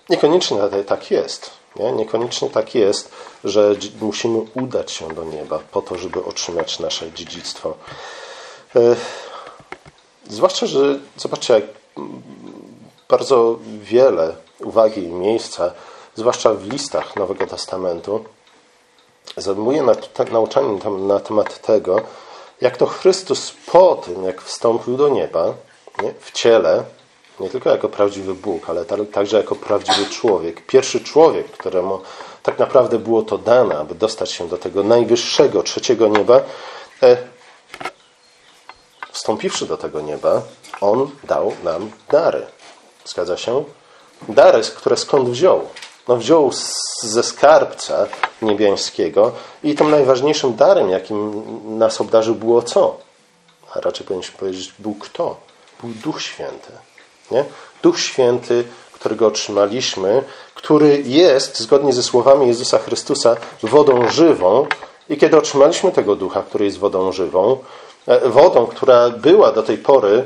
Niekoniecznie 0.09 0.57
tak 0.87 1.11
jest. 1.11 1.51
Nie? 1.75 1.91
Niekoniecznie 1.91 2.49
tak 2.49 2.75
jest, 2.75 3.11
że 3.43 3.75
musimy 4.01 4.39
udać 4.55 4.91
się 4.91 5.07
do 5.07 5.23
nieba 5.23 5.59
po 5.71 5.81
to, 5.81 5.97
żeby 5.97 6.23
otrzymać 6.23 6.79
nasze 6.79 7.11
dziedzictwo. 7.11 7.73
E, 8.75 8.95
zwłaszcza, 10.29 10.65
że 10.65 10.99
zobaczcie, 11.17 11.53
jak 11.53 11.63
bardzo 13.09 13.59
wiele 13.81 14.35
uwagi 14.59 15.03
i 15.03 15.11
miejsca, 15.11 15.71
zwłaszcza 16.15 16.53
w 16.53 16.67
listach 16.67 17.15
Nowego 17.15 17.47
Testamentu, 17.47 18.25
zajmuje 19.37 19.83
nauczanie 20.31 20.79
na 20.99 21.19
temat 21.19 21.61
tego, 21.61 22.01
jak 22.61 22.77
to 22.77 22.85
Chrystus 22.85 23.53
po 23.65 23.95
tym, 23.95 24.23
jak 24.23 24.41
wstąpił 24.41 24.97
do 24.97 25.09
nieba, 25.09 25.53
nie, 26.03 26.13
w 26.19 26.31
ciele, 26.31 26.83
nie 27.41 27.49
tylko 27.49 27.69
jako 27.69 27.89
prawdziwy 27.89 28.33
Bóg, 28.33 28.69
ale 28.69 28.85
także 28.85 29.37
jako 29.37 29.55
prawdziwy 29.55 30.05
człowiek, 30.05 30.65
pierwszy 30.65 31.01
człowiek, 31.03 31.51
któremu 31.51 32.01
tak 32.43 32.59
naprawdę 32.59 32.99
było 32.99 33.21
to 33.21 33.37
dane, 33.37 33.77
aby 33.77 33.95
dostać 33.95 34.31
się 34.31 34.47
do 34.47 34.57
tego 34.57 34.83
najwyższego, 34.83 35.63
trzeciego 35.63 36.07
nieba, 36.07 36.41
e, 37.03 37.17
wstąpiwszy 39.11 39.65
do 39.65 39.77
tego 39.77 40.01
nieba, 40.01 40.41
On 40.81 41.09
dał 41.23 41.53
nam 41.63 41.91
dary. 42.09 42.45
Zgadza 43.05 43.37
się? 43.37 43.63
Dary, 44.29 44.61
które 44.61 44.97
skąd 44.97 45.29
wziął? 45.29 45.67
no, 46.07 46.17
wziął 46.17 46.51
ze 47.01 47.23
skarbca 47.23 48.07
niebiańskiego 48.41 49.31
i 49.63 49.75
tym 49.75 49.91
najważniejszym 49.91 50.55
darem, 50.55 50.89
jakim 50.89 51.43
nas 51.77 52.01
obdarzył, 52.01 52.35
było 52.35 52.61
co? 52.61 52.97
A 53.75 53.79
raczej 53.79 54.07
powinniśmy 54.07 54.39
powiedzieć, 54.39 54.73
był 54.79 54.95
kto? 54.95 55.37
Był 55.81 55.89
Duch 55.89 56.21
Święty. 56.21 56.71
Nie? 57.31 57.45
Duch 57.83 57.99
Święty, 57.99 58.63
którego 58.93 59.27
otrzymaliśmy, 59.27 60.23
który 60.55 61.03
jest, 61.05 61.59
zgodnie 61.59 61.93
ze 61.93 62.03
słowami 62.03 62.47
Jezusa 62.47 62.77
Chrystusa, 62.77 63.35
wodą 63.63 64.09
żywą. 64.09 64.67
I 65.09 65.17
kiedy 65.17 65.37
otrzymaliśmy 65.37 65.91
tego 65.91 66.15
ducha, 66.15 66.43
który 66.43 66.65
jest 66.65 66.77
wodą 66.77 67.11
żywą, 67.11 67.57
e, 68.07 68.29
wodą, 68.29 68.65
która 68.65 69.09
była 69.09 69.51
do 69.51 69.63
tej 69.63 69.77
pory 69.77 70.25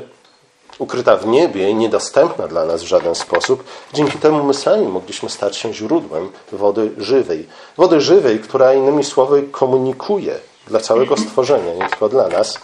ukryta 0.78 1.16
w 1.16 1.26
niebie 1.26 1.70
i 1.70 1.74
niedostępna 1.74 2.48
dla 2.48 2.64
nas 2.64 2.82
w 2.82 2.86
żaden 2.86 3.14
sposób. 3.14 3.64
Dzięki 3.92 4.18
temu 4.18 4.44
my 4.44 4.54
sami 4.54 4.86
mogliśmy 4.86 5.30
stać 5.30 5.56
się 5.56 5.74
źródłem 5.74 6.30
wody 6.52 6.90
żywej. 6.98 7.46
Wody 7.76 8.00
żywej, 8.00 8.38
która 8.38 8.74
innymi 8.74 9.04
słowy 9.04 9.42
komunikuje 9.42 10.38
dla 10.66 10.80
całego 10.80 11.16
stworzenia, 11.16 11.74
nie 11.74 11.88
tylko 11.88 12.08
dla 12.08 12.28
nas, 12.28 12.58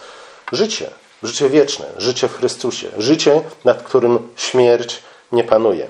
życie. 0.53 0.91
Życie 1.23 1.49
wieczne, 1.49 1.87
życie 1.97 2.29
w 2.29 2.37
Chrystusie. 2.37 2.89
Życie, 2.99 3.41
nad 3.65 3.83
którym 3.83 4.29
śmierć 4.37 5.03
nie 5.33 5.45
panuje. 5.45 5.89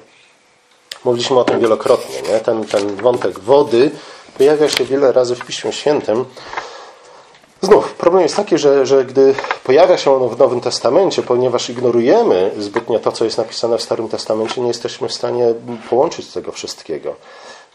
Mówiliśmy 1.04 1.38
o 1.38 1.44
tym 1.44 1.60
wielokrotnie. 1.60 2.22
Nie? 2.32 2.40
Ten, 2.40 2.64
ten 2.64 2.96
wątek 2.96 3.38
wody 3.38 3.90
pojawia 4.38 4.68
się 4.68 4.84
wiele 4.84 5.12
razy 5.12 5.34
w 5.34 5.46
Piśmie 5.46 5.72
Świętym. 5.72 6.24
Znów, 7.62 7.92
problem 7.94 8.22
jest 8.22 8.36
taki, 8.36 8.58
że, 8.58 8.86
że 8.86 9.04
gdy 9.04 9.34
pojawia 9.64 9.98
się 9.98 10.16
ono 10.16 10.28
w 10.28 10.38
Nowym 10.38 10.60
Testamencie, 10.60 11.22
ponieważ 11.22 11.70
ignorujemy 11.70 12.50
zbytnio 12.58 12.98
to, 12.98 13.12
co 13.12 13.24
jest 13.24 13.38
napisane 13.38 13.78
w 13.78 13.82
Starym 13.82 14.08
Testamencie, 14.08 14.60
nie 14.60 14.68
jesteśmy 14.68 15.08
w 15.08 15.12
stanie 15.12 15.54
połączyć 15.90 16.28
tego 16.28 16.52
wszystkiego 16.52 17.16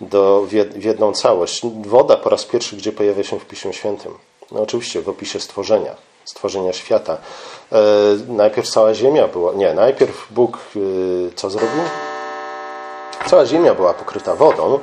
do, 0.01 0.45
w 0.75 0.83
jedną 0.83 1.13
całość. 1.13 1.61
Woda 1.85 2.17
po 2.17 2.29
raz 2.29 2.45
pierwszy, 2.45 2.75
gdzie 2.75 2.91
pojawia 2.91 3.23
się 3.23 3.39
w 3.39 3.45
Piśmie 3.45 3.73
Świętym? 3.73 4.13
No 4.51 4.61
oczywiście 4.61 5.01
w 5.01 5.09
opisie 5.09 5.39
stworzenia, 5.39 5.95
stworzenia 6.27 6.74
świata. 6.74 7.17
E, 7.72 7.77
najpierw 8.27 8.69
cała 8.69 8.93
ziemia 8.93 9.27
była, 9.27 9.53
nie, 9.53 9.74
najpierw 9.74 10.27
Bóg 10.31 10.57
e, 10.57 10.79
co 11.36 11.50
zrobił? 11.50 11.84
Cała 13.25 13.46
ziemia 13.46 13.75
była 13.75 13.93
pokryta 13.93 14.36
wodą, 14.36 14.79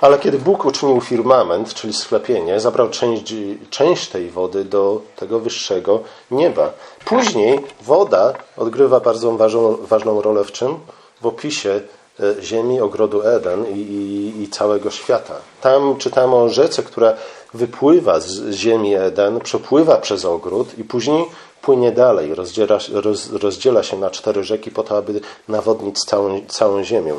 ale 0.00 0.18
kiedy 0.18 0.38
Bóg 0.38 0.64
uczynił 0.64 1.00
firmament, 1.00 1.74
czyli 1.74 1.92
sklepienie, 1.92 2.60
zabrał 2.60 2.90
część, 2.90 3.34
część 3.70 4.08
tej 4.08 4.30
wody 4.30 4.64
do 4.64 5.00
tego 5.16 5.40
wyższego 5.40 6.00
nieba. 6.30 6.72
Później 7.04 7.60
woda 7.82 8.32
odgrywa 8.56 9.00
bardzo 9.00 9.32
ważną, 9.32 9.76
ważną 9.76 10.20
rolę 10.20 10.44
w 10.44 10.52
czym? 10.52 10.78
W 11.20 11.26
opisie 11.26 11.80
e, 12.20 12.42
ziemi, 12.42 12.80
ogrodu 12.80 13.22
Eden 13.22 13.66
i, 13.66 13.78
i, 13.78 14.42
i, 14.42 14.48
całego 14.48 14.90
świata. 14.90 15.34
Tam 15.60 15.96
czytamy 15.98 16.34
o 16.34 16.48
rzece, 16.48 16.82
która 16.82 17.14
wypływa 17.54 18.20
z 18.20 18.50
ziemi 18.50 18.94
Eden, 18.94 19.40
przepływa 19.40 19.96
przez 19.96 20.24
ogród 20.24 20.78
i 20.78 20.84
później 20.84 21.24
płynie 21.62 21.92
dalej, 21.92 22.34
rozdziela, 22.34 22.78
roz, 22.92 23.32
rozdziela 23.32 23.82
się 23.82 23.98
na 23.98 24.10
cztery 24.10 24.44
rzeki 24.44 24.70
po 24.70 24.82
to, 24.82 24.96
aby 24.96 25.20
nawodnić 25.48 25.98
całą, 25.98 26.40
całą 26.48 26.84
ziemię. 26.84 27.14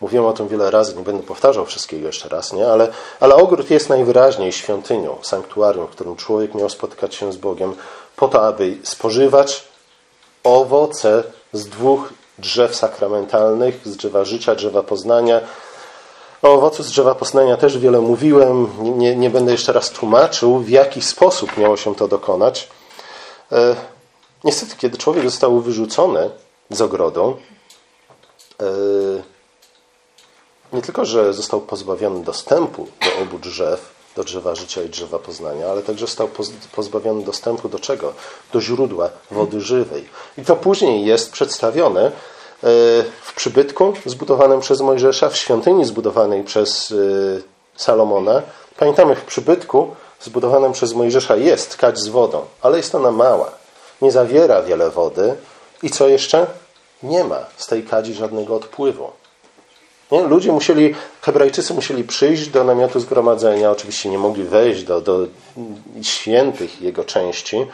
Mówiłem 0.00 0.26
o 0.26 0.32
tym 0.32 0.48
wiele 0.48 0.70
razy, 0.70 0.96
nie 0.96 1.02
będę 1.02 1.22
powtarzał 1.22 1.66
wszystkiego 1.66 2.06
jeszcze 2.06 2.28
raz, 2.28 2.52
nie? 2.52 2.68
Ale, 2.68 2.88
ale 3.20 3.34
ogród 3.34 3.70
jest 3.70 3.88
najwyraźniej 3.88 4.52
świątynią, 4.52 5.16
sanktuarium, 5.22 5.86
w 5.86 5.90
którym 5.90 6.16
człowiek 6.16 6.54
miał 6.54 6.70
spotykać 6.70 7.14
się 7.14 7.32
z 7.32 7.36
Bogiem 7.36 7.74
po 8.16 8.28
to, 8.28 8.46
aby 8.46 8.76
spożywać 8.82 9.64
owoce 10.44 11.22
z 11.52 11.66
dwóch 11.66 12.12
drzew 12.38 12.76
sakramentalnych, 12.76 13.80
z 13.84 13.96
drzewa 13.96 14.24
życia, 14.24 14.54
drzewa 14.54 14.82
poznania. 14.82 15.40
O 16.42 16.48
owocu 16.54 16.82
z 16.82 16.88
drzewa 16.88 17.14
poznania 17.14 17.56
też 17.56 17.78
wiele 17.78 18.00
mówiłem, 18.00 18.68
nie, 18.98 19.16
nie 19.16 19.30
będę 19.30 19.52
jeszcze 19.52 19.72
raz 19.72 19.90
tłumaczył, 19.90 20.58
w 20.58 20.68
jaki 20.68 21.02
sposób 21.02 21.56
miało 21.56 21.76
się 21.76 21.94
to 21.94 22.08
dokonać. 22.08 22.68
E, 23.52 23.76
niestety, 24.44 24.76
kiedy 24.76 24.98
człowiek 24.98 25.24
został 25.24 25.60
wyrzucony 25.60 26.30
z 26.70 26.80
ogrodu, 26.80 27.36
e, 28.60 28.66
nie 30.72 30.82
tylko, 30.82 31.04
że 31.04 31.34
został 31.34 31.60
pozbawiony 31.60 32.24
dostępu 32.24 32.86
do 33.00 33.22
obu 33.22 33.38
drzew, 33.38 33.94
do 34.16 34.24
drzewa 34.24 34.54
życia 34.54 34.82
i 34.82 34.88
drzewa 34.88 35.18
poznania, 35.18 35.66
ale 35.66 35.82
także 35.82 36.06
został 36.06 36.28
pozbawiony 36.72 37.24
dostępu 37.24 37.68
do 37.68 37.78
czego? 37.78 38.12
Do 38.52 38.60
źródła 38.60 39.10
wody 39.30 39.60
żywej. 39.60 40.08
I 40.38 40.44
to 40.44 40.56
później 40.56 41.04
jest 41.04 41.32
przedstawione 41.32 42.12
w 43.22 43.32
przybytku 43.36 43.92
zbudowanym 44.04 44.60
przez 44.60 44.80
Mojżesza, 44.80 45.28
w 45.28 45.36
świątyni 45.36 45.84
zbudowanej 45.84 46.44
przez 46.44 46.90
e, 46.90 46.94
Salomona. 47.76 48.42
Pamiętamy, 48.76 49.16
w 49.16 49.24
przybytku 49.24 49.96
zbudowanym 50.20 50.72
przez 50.72 50.94
Mojżesza 50.94 51.36
jest 51.36 51.76
kać 51.76 51.98
z 51.98 52.08
wodą, 52.08 52.42
ale 52.62 52.76
jest 52.76 52.94
ona 52.94 53.10
mała. 53.10 53.50
Nie 54.02 54.12
zawiera 54.12 54.62
wiele 54.62 54.90
wody. 54.90 55.34
I 55.82 55.90
co 55.90 56.08
jeszcze? 56.08 56.46
Nie 57.02 57.24
ma 57.24 57.38
z 57.56 57.66
tej 57.66 57.82
kadzi 57.82 58.14
żadnego 58.14 58.56
odpływu. 58.56 59.10
Nie? 60.12 60.22
Ludzie 60.22 60.52
musieli, 60.52 60.94
Hebrajczycy 61.22 61.74
musieli 61.74 62.04
przyjść 62.04 62.48
do 62.48 62.64
namiotu 62.64 63.00
zgromadzenia, 63.00 63.70
oczywiście 63.70 64.08
nie 64.08 64.18
mogli 64.18 64.44
wejść 64.44 64.82
do, 64.82 65.00
do 65.00 65.26
świętych 66.02 66.82
jego 66.82 67.04
części. 67.04 67.66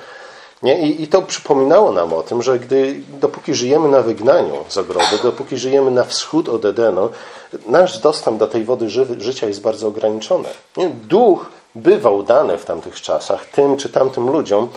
Nie? 0.62 0.78
I, 0.80 1.02
I 1.02 1.08
to 1.08 1.22
przypominało 1.22 1.92
nam 1.92 2.12
o 2.12 2.22
tym, 2.22 2.42
że 2.42 2.58
gdy, 2.58 3.00
dopóki 3.20 3.54
żyjemy 3.54 3.88
na 3.88 4.02
wygnaniu 4.02 4.54
z 4.68 4.76
ogrodu, 4.76 5.18
dopóki 5.22 5.56
żyjemy 5.56 5.90
na 5.90 6.04
wschód 6.04 6.48
od 6.48 6.64
Edenu, 6.64 7.08
nasz 7.66 7.98
dostęp 7.98 8.38
do 8.38 8.46
tej 8.46 8.64
wody 8.64 8.90
ży, 8.90 9.06
życia 9.18 9.46
jest 9.46 9.60
bardzo 9.60 9.88
ograniczony. 9.88 10.48
Nie? 10.76 10.88
Duch 10.88 11.46
bywał 11.75 12.22
dany 12.22 12.58
w 12.58 12.64
tamtych 12.64 13.00
czasach 13.00 13.46
tym 13.46 13.76
czy 13.76 13.88
tamtym 13.88 14.30
ludziom, 14.30 14.68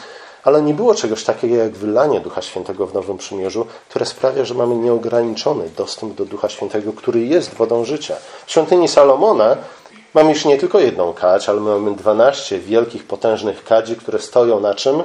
ale 0.43 0.61
nie 0.61 0.73
było 0.73 0.95
czegoś 0.95 1.23
takiego 1.23 1.55
jak 1.55 1.71
wylanie 1.71 2.19
Ducha 2.19 2.41
Świętego 2.41 2.87
w 2.87 2.93
Nowym 2.93 3.17
Przymierzu, 3.17 3.65
które 3.89 4.05
sprawia, 4.05 4.45
że 4.45 4.53
mamy 4.53 4.75
nieograniczony 4.75 5.69
dostęp 5.77 6.13
do 6.13 6.25
Ducha 6.25 6.49
Świętego, 6.49 6.93
który 6.93 7.25
jest 7.25 7.53
wodą 7.53 7.85
życia. 7.85 8.15
W 8.45 8.51
świątyni 8.51 8.87
Salomona 8.87 9.57
mamy 10.13 10.29
już 10.29 10.45
nie 10.45 10.57
tylko 10.57 10.79
jedną 10.79 11.13
kadź, 11.13 11.49
ale 11.49 11.61
mamy 11.61 11.95
dwanaście 11.95 12.59
wielkich, 12.59 13.03
potężnych 13.07 13.63
kadzi, 13.63 13.95
które 13.95 14.19
stoją 14.19 14.59
na 14.59 14.73
czym? 14.73 15.03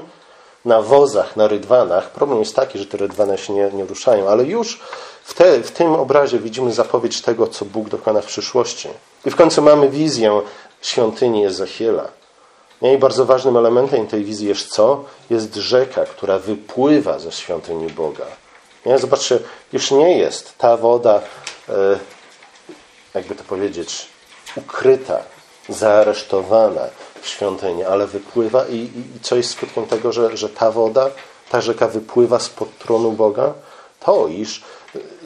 Na 0.64 0.82
wozach, 0.82 1.36
na 1.36 1.48
rydwanach. 1.48 2.10
Problem 2.10 2.38
jest 2.38 2.56
taki, 2.56 2.78
że 2.78 2.86
te 2.86 2.96
rydwany 2.96 3.38
się 3.38 3.52
nie, 3.52 3.70
nie 3.72 3.84
ruszają, 3.84 4.28
ale 4.28 4.44
już 4.44 4.80
w, 5.24 5.34
te, 5.34 5.62
w 5.62 5.70
tym 5.70 5.92
obrazie 5.92 6.38
widzimy 6.38 6.72
zapowiedź 6.72 7.22
tego, 7.22 7.46
co 7.46 7.64
Bóg 7.64 7.88
dokona 7.88 8.20
w 8.20 8.26
przyszłości. 8.26 8.88
I 9.24 9.30
w 9.30 9.36
końcu 9.36 9.62
mamy 9.62 9.88
wizję 9.88 10.42
świątyni 10.82 11.46
Ezechiela 11.46 12.08
i 12.82 12.98
bardzo 12.98 13.24
ważnym 13.24 13.56
elementem 13.56 14.06
tej 14.06 14.24
wizji 14.24 14.48
jest 14.48 14.68
co? 14.68 15.04
Jest 15.30 15.54
rzeka, 15.54 16.04
która 16.04 16.38
wypływa 16.38 17.18
ze 17.18 17.32
świątyni 17.32 17.86
Boga. 17.86 18.26
Zobaczcie, 18.96 19.38
już 19.72 19.90
nie 19.90 20.18
jest 20.18 20.58
ta 20.58 20.76
woda, 20.76 21.20
e, 21.68 21.98
jakby 23.14 23.34
to 23.34 23.44
powiedzieć, 23.44 24.06
ukryta, 24.56 25.18
zaaresztowana 25.68 26.88
w 27.24 27.28
świątyni, 27.28 27.84
ale 27.84 28.06
wypływa 28.06 28.64
i, 28.66 28.76
i 28.76 29.20
co 29.22 29.36
jest 29.36 29.50
skutkiem 29.50 29.86
tego, 29.86 30.12
że, 30.12 30.36
że 30.36 30.48
ta 30.48 30.70
woda, 30.70 31.10
ta 31.50 31.60
rzeka 31.60 31.88
wypływa 31.88 32.38
spod 32.40 32.78
tronu 32.78 33.12
Boga? 33.12 33.52
To, 34.00 34.28
iż 34.28 34.62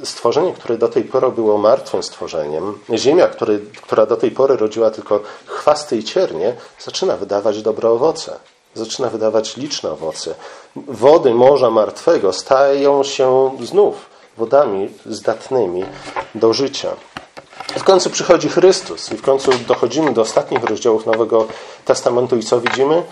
stworzenie, 0.04 0.52
które 0.52 0.78
do 0.78 0.88
tej 0.88 1.04
pory 1.04 1.32
było 1.32 1.58
martwym 1.58 2.02
stworzeniem, 2.02 2.78
ziemia, 2.94 3.28
który, 3.28 3.60
która 3.82 4.06
do 4.06 4.16
tej 4.16 4.30
pory 4.30 4.56
rodziła 4.56 4.90
tylko 4.90 5.20
chwasty 5.46 5.96
i 5.96 6.04
ciernie, 6.04 6.56
zaczyna 6.80 7.16
wydawać 7.16 7.62
dobre 7.62 7.90
owoce. 7.90 8.38
Zaczyna 8.74 9.08
wydawać 9.10 9.56
liczne 9.56 9.90
owoce. 9.90 10.34
Wody 10.76 11.34
Morza 11.34 11.70
Martwego 11.70 12.32
stają 12.32 13.02
się 13.04 13.50
znów 13.62 14.06
wodami 14.36 14.88
zdatnymi 15.06 15.84
do 16.34 16.52
życia. 16.52 16.88
W 17.76 17.84
końcu 17.84 18.10
przychodzi 18.10 18.48
Chrystus 18.48 19.12
i 19.12 19.16
w 19.16 19.22
końcu 19.22 19.50
dochodzimy 19.68 20.12
do 20.12 20.22
ostatnich 20.22 20.64
rozdziałów 20.64 21.06
Nowego 21.06 21.46
Testamentu 21.88 22.36
i 22.36 22.42
co 22.42 22.60
widzimy? 22.60 23.02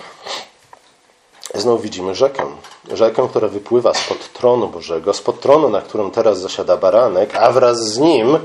Znowu 1.55 1.79
widzimy 1.79 2.15
rzekę. 2.15 2.45
Rzekę, 2.93 3.29
która 3.31 3.49
wypływa 3.49 3.95
spod 3.95 4.33
tronu 4.33 4.69
Bożego, 4.69 5.15
spod 5.15 5.41
tronu, 5.41 5.69
na 5.69 5.81
którym 5.81 6.11
teraz 6.11 6.41
zasiada 6.41 6.77
baranek, 6.77 7.37
a 7.37 7.53
wraz 7.53 7.79
z 7.79 7.99
nim 7.99 8.39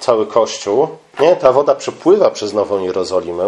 cały 0.00 0.26
Kościół. 0.26 0.88
Nie? 1.20 1.36
Ta 1.36 1.52
woda 1.52 1.74
przepływa 1.74 2.30
przez 2.30 2.52
Nową 2.52 2.82
Jerozolimę, 2.82 3.46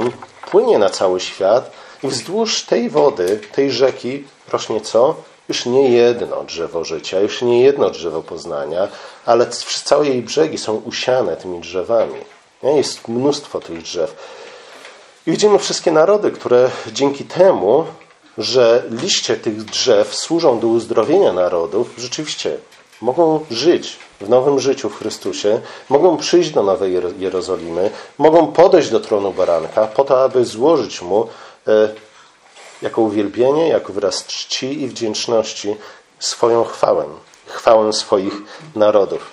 płynie 0.51 0.79
na 0.79 0.91
cały 0.91 1.21
świat 1.21 1.71
i 2.03 2.09
wzdłuż 2.09 2.63
tej 2.63 2.91
wody, 2.91 3.41
tej 3.53 3.71
rzeki 3.71 4.25
rośnie 4.53 4.81
co? 4.81 5.15
Już 5.49 5.67
nie 5.67 5.89
jedno 5.89 6.45
drzewo 6.45 6.85
życia, 6.85 7.21
już 7.21 7.43
nie 7.43 7.63
jedno 7.63 7.91
drzewo 7.91 8.23
poznania, 8.23 8.89
ale 9.27 9.47
całe 9.85 10.07
jej 10.09 10.23
brzegi 10.23 10.59
są 10.59 10.75
usiane 10.75 11.37
tymi 11.37 11.61
drzewami. 11.61 12.21
Nie? 12.63 12.77
Jest 12.77 13.09
mnóstwo 13.09 13.61
tych 13.61 13.83
drzew. 13.83 14.44
I 15.27 15.31
widzimy 15.31 15.59
wszystkie 15.59 15.93
narody, 15.93 16.31
które 16.31 16.71
dzięki 16.93 17.25
temu 17.25 17.85
że 18.39 18.83
liście 18.91 19.37
tych 19.37 19.65
drzew 19.65 20.15
służą 20.15 20.61
do 20.61 20.67
uzdrowienia 20.67 21.33
narodów, 21.33 21.95
rzeczywiście 21.99 22.59
mogą 23.01 23.45
żyć 23.51 23.99
w 24.21 24.29
nowym 24.29 24.61
życiu 24.61 24.91
w 24.91 24.99
Chrystusie, 24.99 25.61
mogą 25.89 26.17
przyjść 26.17 26.51
do 26.51 26.63
Nowej 26.63 27.01
Jerozolimy, 27.19 27.91
mogą 28.19 28.47
podejść 28.47 28.91
do 28.91 29.01
tronu 29.01 29.33
baranka 29.33 29.87
po 29.87 30.05
to, 30.05 30.25
aby 30.25 30.45
złożyć 30.45 31.03
mu 31.03 31.29
e, 31.69 31.89
jako 32.83 33.03
uwielbienie, 33.03 33.69
jako 33.69 33.93
wyraz 33.93 34.27
czci 34.27 34.83
i 34.83 34.89
wdzięczności 34.89 35.77
swoją 36.19 36.65
chwałę, 36.65 37.05
chwałę 37.47 37.93
swoich 37.93 38.35
narodów. 38.77 39.31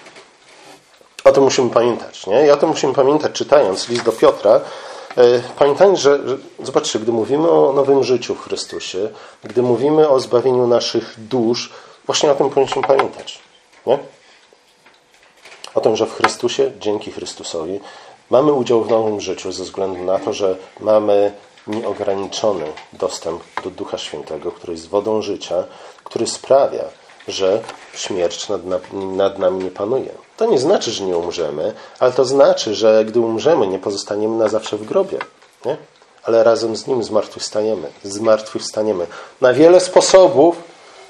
O 1.23 1.31
tym 1.31 1.43
musimy 1.43 1.69
pamiętać. 1.69 2.27
Nie? 2.27 2.47
I 2.47 2.51
o 2.51 2.57
tym 2.57 2.69
musimy 2.69 2.93
pamiętać, 2.93 3.31
czytając 3.31 3.89
list 3.89 4.03
do 4.03 4.11
Piotra, 4.11 4.61
pamiętajmy, 5.59 5.97
że, 5.97 6.27
że 6.29 6.37
zobaczcie, 6.59 6.99
gdy 6.99 7.11
mówimy 7.11 7.49
o 7.49 7.73
nowym 7.73 8.03
życiu 8.03 8.35
w 8.35 8.41
Chrystusie, 8.41 9.09
gdy 9.43 9.61
mówimy 9.61 10.09
o 10.09 10.19
zbawieniu 10.19 10.67
naszych 10.67 11.15
dusz, 11.17 11.71
właśnie 12.05 12.31
o 12.31 12.35
tym 12.35 12.49
powinniśmy 12.49 12.81
pamiętać. 12.81 13.39
Nie? 13.85 13.99
O 15.75 15.81
tym, 15.81 15.95
że 15.95 16.05
w 16.05 16.15
Chrystusie, 16.15 16.71
dzięki 16.79 17.11
Chrystusowi, 17.11 17.79
mamy 18.29 18.53
udział 18.53 18.83
w 18.83 18.89
nowym 18.89 19.21
życiu 19.21 19.51
ze 19.51 19.63
względu 19.63 20.03
na 20.03 20.19
to, 20.19 20.33
że 20.33 20.57
mamy 20.79 21.31
nieograniczony 21.67 22.65
dostęp 22.93 23.43
do 23.63 23.69
Ducha 23.69 23.97
Świętego, 23.97 24.51
który 24.51 24.73
jest 24.73 24.89
wodą 24.89 25.21
życia, 25.21 25.63
który 26.03 26.27
sprawia, 26.27 26.83
że 27.27 27.61
śmierć 27.93 28.49
nad, 28.49 28.61
nad 28.93 29.39
nami 29.39 29.63
nie 29.63 29.71
panuje. 29.71 30.11
To 30.41 30.45
nie 30.45 30.59
znaczy, 30.59 30.91
że 30.91 31.03
nie 31.03 31.17
umrzemy, 31.17 31.73
ale 31.99 32.11
to 32.11 32.25
znaczy, 32.25 32.75
że 32.75 33.05
gdy 33.05 33.19
umrzemy, 33.19 33.67
nie 33.67 33.79
pozostaniemy 33.79 34.37
na 34.37 34.47
zawsze 34.47 34.77
w 34.77 34.85
grobie. 34.85 35.19
Nie? 35.65 35.77
Ale 36.23 36.43
razem 36.43 36.75
z 36.75 36.87
Nim 36.87 37.03
zmartwychwstaniemy. 37.03 37.91
Zmartwychwstaniemy. 38.03 39.07
Na 39.41 39.53
wiele 39.53 39.79
sposobów, 39.79 40.55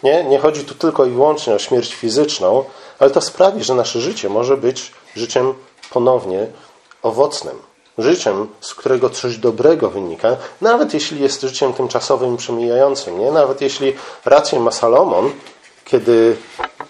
nie? 0.04 0.24
nie 0.24 0.40
chodzi 0.40 0.66
tu 0.66 0.76
tylko 0.76 1.06
i 1.06 1.10
wyłącznie 1.10 1.54
o 1.54 1.60
śmierć 1.60 1.94
fizyczną, 1.94 2.64
ale 3.00 3.10
to 3.10 3.22
sprawi, 3.22 3.64
że 3.64 3.76
nasze 3.76 4.02
życie 4.02 4.30
może 4.30 4.58
być 4.58 4.92
życiem 5.16 5.54
ponownie 5.92 6.48
owocnym. 7.04 7.56
Życiem, 7.98 8.48
z 8.62 8.74
którego 8.74 9.10
coś 9.10 9.38
dobrego 9.38 9.90
wynika, 9.90 10.38
nawet 10.62 10.94
jeśli 10.94 11.22
jest 11.22 11.42
życiem 11.42 11.74
tymczasowym 11.74 12.34
i 12.34 12.38
przemijającym. 12.38 13.20
Nie? 13.20 13.32
Nawet 13.32 13.62
jeśli 13.62 13.94
rację 14.26 14.60
ma 14.60 14.72
Salomon, 14.72 15.32
kiedy 15.92 16.38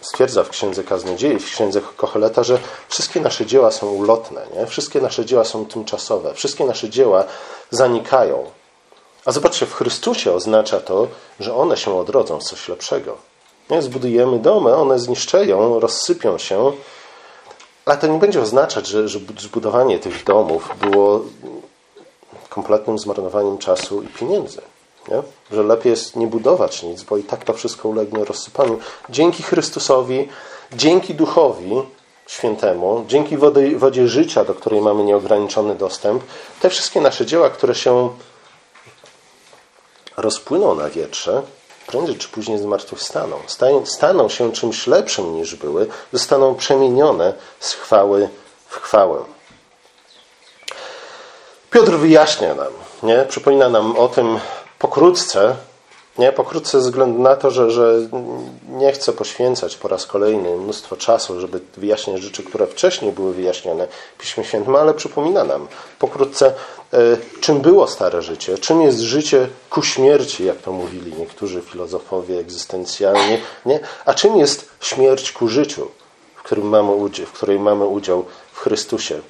stwierdza 0.01 0.43
w 0.43 0.49
Księdze 0.49 0.83
Kaznodziei, 0.83 1.39
w 1.39 1.45
Księdze 1.45 1.81
Kocheleta, 1.97 2.43
że 2.43 2.59
wszystkie 2.89 3.21
nasze 3.21 3.45
dzieła 3.45 3.71
są 3.71 3.87
ulotne, 3.87 4.41
nie? 4.55 4.67
wszystkie 4.67 5.01
nasze 5.01 5.25
dzieła 5.25 5.43
są 5.43 5.65
tymczasowe, 5.65 6.33
wszystkie 6.33 6.65
nasze 6.65 6.89
dzieła 6.89 7.23
zanikają. 7.71 8.51
A 9.25 9.31
zobaczcie, 9.31 9.65
w 9.65 9.73
Chrystusie 9.73 10.33
oznacza 10.33 10.79
to, 10.79 11.07
że 11.39 11.55
one 11.55 11.77
się 11.77 11.97
odrodzą 11.97 12.39
w 12.39 12.43
coś 12.43 12.67
lepszego. 12.67 13.17
Nie? 13.69 13.81
Zbudujemy 13.81 14.39
domy, 14.39 14.75
one 14.75 14.99
zniszczeją, 14.99 15.79
rozsypią 15.79 16.37
się, 16.37 16.71
ale 17.85 17.97
to 17.97 18.07
nie 18.07 18.19
będzie 18.19 18.41
oznaczać, 18.41 18.87
że, 18.87 19.07
że 19.07 19.19
zbudowanie 19.39 19.99
tych 19.99 20.23
domów 20.23 20.69
było 20.81 21.21
kompletnym 22.49 22.99
zmarnowaniem 22.99 23.57
czasu 23.57 24.03
i 24.03 24.07
pieniędzy. 24.07 24.61
Nie? 25.07 25.21
Że 25.51 25.63
lepiej 25.63 25.89
jest 25.89 26.15
nie 26.15 26.27
budować 26.27 26.83
nic, 26.83 27.03
bo 27.03 27.17
i 27.17 27.23
tak 27.23 27.43
to 27.43 27.53
wszystko 27.53 27.89
ulegnie 27.89 28.25
rozsypaniu. 28.25 28.79
Dzięki 29.09 29.43
Chrystusowi, 29.43 30.27
dzięki 30.73 31.15
Duchowi 31.15 31.81
Świętemu, 32.27 33.05
dzięki 33.07 33.37
wody, 33.37 33.77
wodzie 33.77 34.07
życia, 34.07 34.45
do 34.45 34.53
której 34.53 34.81
mamy 34.81 35.03
nieograniczony 35.03 35.75
dostęp, 35.75 36.23
te 36.61 36.69
wszystkie 36.69 37.01
nasze 37.01 37.25
dzieła, 37.25 37.49
które 37.49 37.75
się 37.75 38.09
rozpłyną 40.17 40.75
na 40.75 40.89
wietrze, 40.89 41.41
prędzej 41.87 42.15
czy 42.15 42.29
później 42.29 42.57
zmartwychwstaną. 42.57 43.37
Staną 43.85 44.29
się 44.29 44.51
czymś 44.51 44.87
lepszym 44.87 45.35
niż 45.35 45.55
były, 45.55 45.87
zostaną 46.13 46.55
przemienione 46.55 47.33
z 47.59 47.73
chwały 47.73 48.29
w 48.67 48.75
chwałę. 48.75 49.23
Piotr 51.71 51.91
wyjaśnia 51.91 52.55
nam, 52.55 52.73
nie? 53.03 53.25
przypomina 53.29 53.69
nam 53.69 53.97
o 53.97 54.07
tym, 54.07 54.39
pokrótce, 54.81 55.55
nie, 56.17 56.31
pokrótce 56.31 56.81
ze 56.81 56.89
względu 56.89 57.21
na 57.21 57.35
to, 57.35 57.51
że, 57.51 57.71
że 57.71 57.95
nie 58.69 58.91
chcę 58.91 59.13
poświęcać 59.13 59.77
po 59.77 59.87
raz 59.87 60.05
kolejny 60.05 60.57
mnóstwo 60.57 60.97
czasu, 60.97 61.39
żeby 61.39 61.59
wyjaśniać 61.77 62.21
rzeczy, 62.21 62.43
które 62.43 62.67
wcześniej 62.67 63.11
były 63.11 63.33
wyjaśnione 63.33 63.87
w 64.17 64.21
Piśmie 64.21 64.43
Świętym, 64.43 64.75
ale 64.75 64.93
przypomina 64.93 65.43
nam 65.43 65.67
pokrótce, 65.99 66.53
e, 66.93 67.17
czym 67.41 67.59
było 67.59 67.87
stare 67.87 68.21
życie, 68.21 68.57
czym 68.57 68.81
jest 68.81 68.99
życie 68.99 69.47
ku 69.69 69.83
śmierci, 69.83 70.45
jak 70.45 70.57
to 70.57 70.71
mówili 70.71 71.13
niektórzy 71.19 71.61
filozofowie 71.61 72.39
egzystencjalni, 72.39 73.37
nie? 73.65 73.79
a 74.05 74.13
czym 74.13 74.37
jest 74.37 74.69
śmierć 74.79 75.31
ku 75.31 75.47
życiu, 75.47 75.91
w, 76.35 76.43
którym 76.43 76.69
mamy 76.69 76.91
udział, 76.91 77.25
w 77.25 77.31
której 77.31 77.59
mamy 77.59 77.85
udział 77.85 78.25
w 78.53 78.59
Chrystusie. 78.59 79.21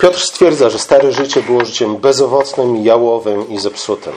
Piotr 0.00 0.20
stwierdza, 0.20 0.70
że 0.70 0.78
stare 0.78 1.12
życie 1.12 1.42
było 1.42 1.64
życiem 1.64 1.96
bezowocnym, 1.96 2.84
jałowym 2.84 3.48
i 3.48 3.58
zepsutym. 3.58 4.12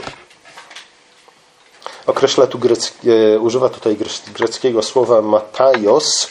Określa 2.07 2.47
tu 2.47 2.59
greckie, 2.59 3.39
używa 3.39 3.69
tutaj 3.69 3.97
greckiego 4.33 4.83
słowa 4.83 5.21
matajos. 5.21 6.27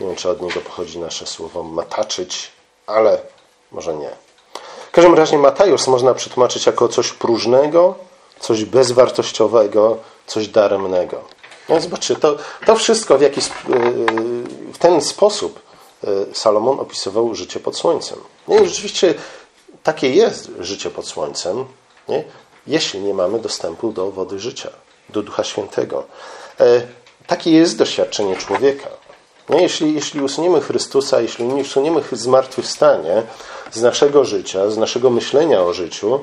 Nie 0.00 0.06
wiem, 0.06 0.16
czy 0.16 0.28
od 0.28 0.42
niego 0.42 0.60
pochodzi 0.60 0.98
nasze 0.98 1.26
słowo 1.26 1.62
mataczyć, 1.62 2.50
ale 2.86 3.20
może 3.72 3.94
nie. 3.94 4.10
W 4.88 4.90
każdym 4.90 5.14
razie 5.14 5.38
matajos 5.38 5.86
można 5.86 6.14
przetłumaczyć 6.14 6.66
jako 6.66 6.88
coś 6.88 7.12
próżnego, 7.12 7.94
coś 8.40 8.64
bezwartościowego, 8.64 9.96
coś 10.26 10.48
daremnego. 10.48 11.20
No 11.68 11.80
zobaczcie, 11.80 12.16
to, 12.16 12.36
to 12.66 12.76
wszystko 12.76 13.18
w, 13.18 13.20
jakiś, 13.20 13.44
w 14.72 14.78
ten 14.78 15.00
sposób 15.00 15.69
E, 15.69 15.69
Salomon 16.32 16.80
opisywał 16.80 17.34
życie 17.34 17.60
pod 17.60 17.76
słońcem. 17.76 18.18
No 18.48 18.58
i 18.58 18.68
rzeczywiście 18.68 19.14
takie 19.82 20.10
jest 20.10 20.50
życie 20.58 20.90
pod 20.90 21.06
słońcem, 21.06 21.64
nie? 22.08 22.24
jeśli 22.66 23.00
nie 23.00 23.14
mamy 23.14 23.38
dostępu 23.38 23.92
do 23.92 24.10
wody 24.10 24.38
życia, 24.38 24.70
do 25.08 25.22
Ducha 25.22 25.44
Świętego. 25.44 26.04
E, 26.60 26.82
takie 27.26 27.50
jest 27.50 27.78
doświadczenie 27.78 28.36
człowieka. 28.36 28.88
Nie? 29.48 29.62
Jeśli, 29.62 29.94
jeśli 29.94 30.20
usuniemy 30.20 30.60
Chrystusa, 30.60 31.20
jeśli 31.20 31.44
nie 31.44 31.62
usuniemy 31.62 32.02
zmartwychwstanie 32.12 33.22
z 33.72 33.82
naszego 33.82 34.24
życia, 34.24 34.70
z 34.70 34.78
naszego 34.78 35.10
myślenia 35.10 35.62
o 35.62 35.72
życiu, 35.72 36.20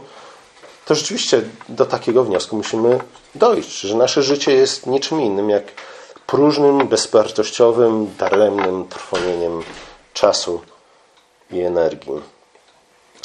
to 0.85 0.95
rzeczywiście 0.95 1.41
do 1.69 1.85
takiego 1.85 2.23
wniosku 2.23 2.55
musimy 2.55 2.99
dojść, 3.35 3.79
że 3.79 3.95
nasze 3.95 4.23
życie 4.23 4.51
jest 4.51 4.85
niczym 4.85 5.21
innym 5.21 5.49
jak 5.49 5.63
próżnym, 6.27 6.87
bezwartościowym, 6.87 8.15
daremnym 8.19 8.87
trwonieniem 8.87 9.63
czasu 10.13 10.61
i 11.51 11.59
energii. 11.59 12.21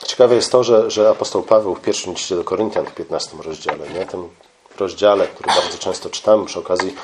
Ciekawe 0.07 0.35
jest 0.35 0.53
to, 0.53 0.65
że, 0.65 0.91
że 0.91 1.11
apostoł 1.11 1.43
Paweł 1.43 1.75
w 1.75 1.81
pierwszym 1.81 2.13
liście 2.13 2.37
do 2.37 2.45
Koryntian 2.45 2.87
w 2.87 2.95
15 2.95 3.37
rozdziale, 3.43 3.89
nie? 3.91 4.07
tym 4.07 4.29
rozdziale, 4.79 5.27
który 5.27 5.55
bardzo 5.55 5.79
często 5.79 6.11
czytamy 6.11 6.47
przy 6.47 6.59
okazji 6.59 6.95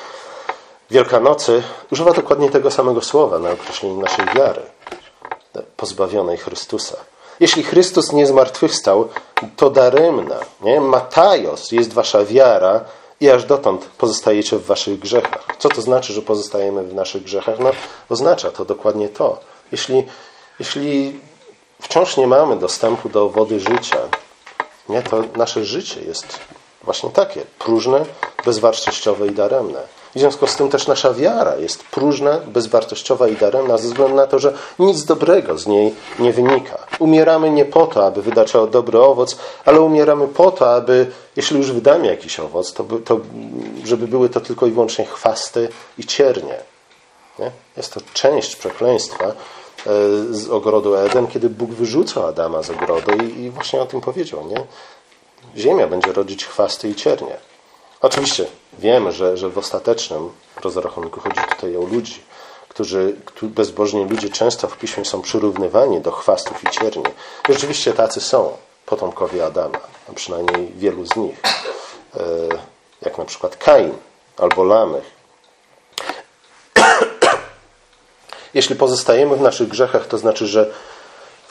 Wielkanocy, 0.91 1.63
używa 1.91 2.13
dokładnie 2.13 2.49
tego 2.49 2.71
samego 2.71 3.01
słowa 3.01 3.39
na 3.39 3.51
określenie 3.51 3.95
naszej 3.95 4.25
wiary. 4.25 4.61
pozbawionej 5.77 6.37
Chrystusa. 6.37 6.97
Jeśli 7.39 7.63
Chrystus 7.63 8.11
nie 8.11 8.27
zmartwychwstał, 8.27 9.09
to 9.55 9.69
daremna, 9.69 10.39
nie? 10.61 10.81
Matajos 10.81 11.71
jest 11.71 11.93
wasza 11.93 12.25
wiara 12.25 12.85
i 13.21 13.29
aż 13.29 13.45
dotąd 13.45 13.85
pozostajecie 13.85 14.57
w 14.57 14.65
waszych 14.65 14.99
grzechach. 14.99 15.45
Co 15.59 15.69
to 15.69 15.81
znaczy, 15.81 16.13
że 16.13 16.21
pozostajemy 16.21 16.83
w 16.83 16.93
naszych 16.93 17.23
grzechach? 17.23 17.59
No, 17.59 17.71
oznacza 18.09 18.51
to 18.51 18.65
dokładnie 18.65 19.09
to. 19.09 19.39
Jeśli, 19.71 20.03
jeśli 20.59 21.19
wciąż 21.81 22.17
nie 22.17 22.27
mamy 22.27 22.55
dostępu 22.55 23.09
do 23.09 23.29
wody 23.29 23.59
życia, 23.59 23.97
nie, 24.89 25.01
to 25.01 25.23
nasze 25.35 25.65
życie 25.65 26.01
jest 26.01 26.39
właśnie 26.83 27.09
takie, 27.09 27.41
próżne, 27.59 28.05
bezwartościowe 28.45 29.27
i 29.27 29.31
daremne. 29.31 29.98
W 30.15 30.19
związku 30.19 30.47
z 30.47 30.55
tym 30.55 30.69
też 30.69 30.87
nasza 30.87 31.13
wiara 31.13 31.55
jest 31.55 31.83
próżna, 31.83 32.39
bezwartościowa 32.47 33.27
i 33.27 33.35
daremna 33.35 33.77
ze 33.77 33.87
względu 33.87 34.15
na 34.15 34.27
to, 34.27 34.39
że 34.39 34.53
nic 34.79 35.05
dobrego 35.05 35.57
z 35.57 35.67
niej 35.67 35.95
nie 36.19 36.33
wynika. 36.33 36.77
Umieramy 36.99 37.49
nie 37.49 37.65
po 37.65 37.87
to, 37.87 38.05
aby 38.05 38.21
wydać 38.21 38.53
dobry 38.71 38.99
owoc, 38.99 39.37
ale 39.65 39.81
umieramy 39.81 40.27
po 40.27 40.51
to, 40.51 40.73
aby, 40.73 41.11
jeśli 41.35 41.57
już 41.57 41.71
wydamy 41.71 42.07
jakiś 42.07 42.39
owoc, 42.39 42.73
to, 42.73 42.83
to 43.05 43.19
żeby 43.83 44.07
były 44.07 44.29
to 44.29 44.41
tylko 44.41 44.65
i 44.65 44.71
wyłącznie 44.71 45.05
chwasty 45.05 45.69
i 45.97 46.05
ciernie. 46.05 46.55
Nie? 47.39 47.51
Jest 47.77 47.93
to 47.93 47.99
część 48.13 48.55
przekleństwa 48.55 49.25
e, 49.25 49.33
z 50.29 50.49
ogrodu 50.49 50.95
Eden, 50.95 51.27
kiedy 51.27 51.49
Bóg 51.49 51.69
wyrzucał 51.69 52.25
Adama 52.25 52.63
z 52.63 52.69
ogrodu 52.69 53.11
i, 53.11 53.41
i 53.41 53.49
właśnie 53.49 53.81
o 53.81 53.85
tym 53.85 54.01
powiedział. 54.01 54.47
Nie? 54.47 54.65
Ziemia 55.57 55.87
będzie 55.87 56.13
rodzić 56.13 56.45
chwasty 56.45 56.89
i 56.89 56.95
ciernie. 56.95 57.37
Oczywiście 58.01 58.45
wiemy, 58.79 59.11
że, 59.11 59.37
że 59.37 59.49
w 59.49 59.57
ostatecznym 59.57 60.29
rozrachunku 60.63 61.19
chodzi 61.19 61.41
tutaj 61.49 61.77
o 61.77 61.81
ludzi, 61.81 62.23
którzy, 62.69 63.15
bezbożni 63.41 64.05
ludzie 64.05 64.29
często 64.29 64.67
w 64.67 64.77
piśmie 64.77 65.05
są 65.05 65.21
przyrównywani 65.21 66.01
do 66.01 66.11
chwastów 66.11 66.63
i 66.63 66.69
cierni. 66.69 67.03
Rzeczywiście 67.49 67.93
tacy 67.93 68.21
są 68.21 68.57
potomkowie 68.85 69.45
Adama, 69.45 69.79
a 70.09 70.13
przynajmniej 70.13 70.71
wielu 70.75 71.05
z 71.05 71.15
nich. 71.15 71.41
E, 72.15 72.19
jak 73.01 73.17
na 73.17 73.25
przykład 73.25 73.57
Kain 73.57 73.93
albo 74.37 74.63
Lamech. 74.63 75.03
Jeśli 78.53 78.75
pozostajemy 78.75 79.35
w 79.35 79.41
naszych 79.41 79.67
grzechach, 79.67 80.07
to 80.07 80.17
znaczy, 80.17 80.47
że 80.47 80.73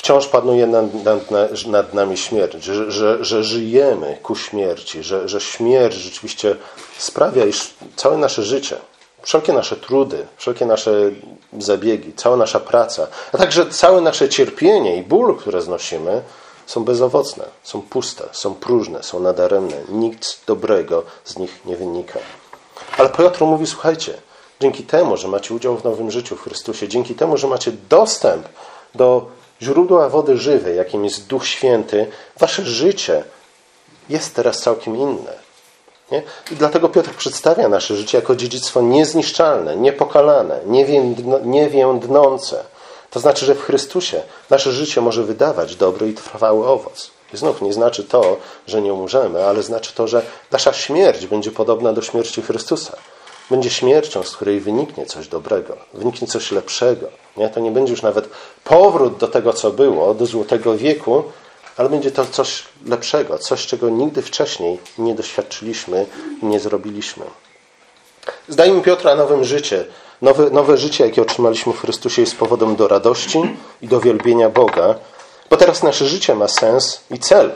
wciąż 0.08 0.26
panuje 0.26 0.66
nad, 0.66 1.04
nad, 1.04 1.30
nad 1.66 1.94
nami 1.94 2.16
śmierć, 2.16 2.64
że, 2.64 2.90
że, 2.90 3.24
że, 3.24 3.44
żyjemy 3.44 4.18
ku 4.22 4.36
śmierci, 4.36 5.02
że, 5.02 5.28
że 5.28 5.40
śmierć 5.40 5.94
rzeczywiście 5.94 6.56
sprawia, 6.98 7.44
iż 7.44 7.74
całe 7.96 8.16
nasze 8.16 8.42
życie, 8.42 8.76
wszelkie 9.22 9.52
nasze 9.52 9.76
trudy, 9.76 10.26
wszelkie 10.36 10.66
nasze 10.66 11.10
zabiegi, 11.58 12.12
cała 12.16 12.36
nasza 12.36 12.60
praca, 12.60 13.06
a 13.32 13.38
także 13.38 13.66
całe 13.66 14.00
nasze 14.00 14.28
cierpienie 14.28 14.96
i 14.96 15.02
ból, 15.02 15.36
które 15.36 15.62
znosimy, 15.62 16.22
są 16.66 16.84
bezowocne, 16.84 17.44
są 17.62 17.82
puste, 17.82 18.24
są 18.32 18.54
próżne, 18.54 19.02
są 19.02 19.20
nadaremne. 19.20 19.76
Nic 19.88 20.40
dobrego 20.46 21.02
z 21.24 21.38
nich 21.38 21.60
nie 21.64 21.76
wynika. 21.76 22.18
Ale 22.98 23.08
Piotr 23.08 23.40
mówi, 23.40 23.66
słuchajcie, 23.66 24.14
dzięki 24.60 24.82
temu, 24.82 25.16
że 25.16 25.28
macie 25.28 25.54
udział 25.54 25.76
w 25.76 25.84
nowym 25.84 26.10
życiu 26.10 26.36
w 26.36 26.42
Chrystusie, 26.42 26.88
dzięki 26.88 27.14
temu, 27.14 27.36
że 27.36 27.46
macie 27.46 27.72
dostęp 27.88 28.48
do 28.94 29.38
źródła 29.62 30.08
wody 30.08 30.36
żywej, 30.36 30.76
jakim 30.76 31.04
jest 31.04 31.26
Duch 31.26 31.46
Święty, 31.46 32.06
wasze 32.38 32.62
życie 32.62 33.24
jest 34.08 34.34
teraz 34.34 34.60
całkiem 34.60 34.96
inne. 34.96 35.48
Nie? 36.10 36.22
I 36.50 36.56
dlatego 36.56 36.88
Piotr 36.88 37.10
przedstawia 37.10 37.68
nasze 37.68 37.96
życie 37.96 38.18
jako 38.18 38.36
dziedzictwo 38.36 38.82
niezniszczalne, 38.82 39.76
niepokalane, 39.76 40.60
niewiędnące. 41.44 42.64
To 43.10 43.20
znaczy, 43.20 43.46
że 43.46 43.54
w 43.54 43.62
Chrystusie 43.62 44.22
nasze 44.50 44.72
życie 44.72 45.00
może 45.00 45.24
wydawać 45.24 45.76
dobry 45.76 46.08
i 46.08 46.14
trwały 46.14 46.66
owoc. 46.66 47.10
I 47.34 47.36
znów 47.36 47.62
nie 47.62 47.72
znaczy 47.72 48.04
to, 48.04 48.36
że 48.66 48.82
nie 48.82 48.92
umrzemy, 48.92 49.44
ale 49.44 49.62
znaczy 49.62 49.94
to, 49.94 50.08
że 50.08 50.22
nasza 50.50 50.72
śmierć 50.72 51.26
będzie 51.26 51.50
podobna 51.50 51.92
do 51.92 52.02
śmierci 52.02 52.42
Chrystusa 52.42 52.96
będzie 53.50 53.70
śmiercią, 53.70 54.22
z 54.22 54.36
której 54.36 54.60
wyniknie 54.60 55.06
coś 55.06 55.28
dobrego, 55.28 55.76
wyniknie 55.94 56.28
coś 56.28 56.52
lepszego. 56.52 57.08
Nie? 57.36 57.48
To 57.48 57.60
nie 57.60 57.70
będzie 57.70 57.90
już 57.90 58.02
nawet 58.02 58.28
powrót 58.64 59.16
do 59.16 59.28
tego, 59.28 59.52
co 59.52 59.70
było, 59.70 60.14
do 60.14 60.26
złotego 60.26 60.76
wieku, 60.76 61.24
ale 61.76 61.88
będzie 61.88 62.10
to 62.10 62.26
coś 62.26 62.62
lepszego, 62.86 63.38
coś, 63.38 63.66
czego 63.66 63.90
nigdy 63.90 64.22
wcześniej 64.22 64.78
nie 64.98 65.14
doświadczyliśmy 65.14 66.06
i 66.42 66.46
nie 66.46 66.60
zrobiliśmy. 66.60 67.24
Zdajmy 68.48 68.82
Piotra 68.82 69.14
nowym 69.14 69.44
życie. 69.44 69.84
Nowe, 70.22 70.50
nowe 70.50 70.76
życie, 70.76 71.06
jakie 71.06 71.22
otrzymaliśmy 71.22 71.72
w 71.72 71.80
Chrystusie, 71.80 72.22
jest 72.22 72.36
powodem 72.36 72.76
do 72.76 72.88
radości 72.88 73.56
i 73.82 73.88
do 73.88 74.00
wielbienia 74.00 74.50
Boga, 74.50 74.94
bo 75.50 75.56
teraz 75.56 75.82
nasze 75.82 76.06
życie 76.06 76.34
ma 76.34 76.48
sens 76.48 77.00
i 77.10 77.18
cel. 77.18 77.50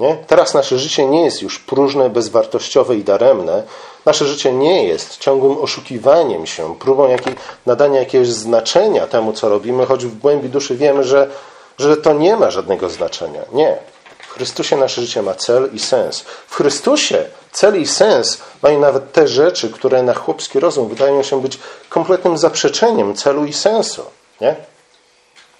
Nie? 0.00 0.16
Teraz 0.26 0.54
nasze 0.54 0.78
życie 0.78 1.06
nie 1.06 1.24
jest 1.24 1.42
już 1.42 1.58
próżne, 1.58 2.10
bezwartościowe 2.10 2.96
i 2.96 3.04
daremne. 3.04 3.62
Nasze 4.04 4.24
życie 4.26 4.52
nie 4.52 4.84
jest 4.84 5.18
ciągłym 5.18 5.58
oszukiwaniem 5.58 6.46
się, 6.46 6.78
próbą 6.78 7.08
jakiej, 7.08 7.34
nadania 7.66 8.00
jakiegoś 8.00 8.28
znaczenia 8.28 9.06
temu, 9.06 9.32
co 9.32 9.48
robimy, 9.48 9.86
choć 9.86 10.06
w 10.06 10.18
głębi 10.18 10.48
duszy 10.48 10.76
wiemy, 10.76 11.04
że, 11.04 11.30
że 11.78 11.96
to 11.96 12.12
nie 12.12 12.36
ma 12.36 12.50
żadnego 12.50 12.88
znaczenia. 12.88 13.40
Nie. 13.52 13.76
W 14.18 14.32
Chrystusie 14.36 14.76
nasze 14.76 15.00
życie 15.00 15.22
ma 15.22 15.34
cel 15.34 15.70
i 15.72 15.78
sens. 15.78 16.24
W 16.46 16.54
Chrystusie 16.54 17.24
cel 17.52 17.80
i 17.80 17.86
sens 17.86 18.38
mają 18.62 18.80
nawet 18.80 19.12
te 19.12 19.28
rzeczy, 19.28 19.70
które 19.70 20.02
na 20.02 20.14
chłopski 20.14 20.60
rozum 20.60 20.88
wydają 20.88 21.22
się 21.22 21.42
być 21.42 21.58
kompletnym 21.88 22.38
zaprzeczeniem 22.38 23.14
celu 23.14 23.44
i 23.44 23.52
sensu. 23.52 24.02
Nie? 24.40 24.56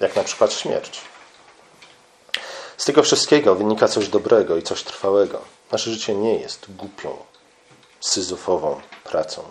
Jak 0.01 0.17
na 0.17 0.23
przykład 0.23 0.53
śmierć. 0.53 1.01
Z 2.77 2.85
tego 2.85 3.03
wszystkiego 3.03 3.55
wynika 3.55 3.89
coś 3.89 4.09
dobrego 4.09 4.57
i 4.57 4.63
coś 4.63 4.83
trwałego. 4.83 5.39
Nasze 5.73 5.91
życie 5.91 6.15
nie 6.15 6.39
jest 6.39 6.67
głupią, 6.77 7.17
syzofową 8.01 8.81
pracą. 9.05 9.43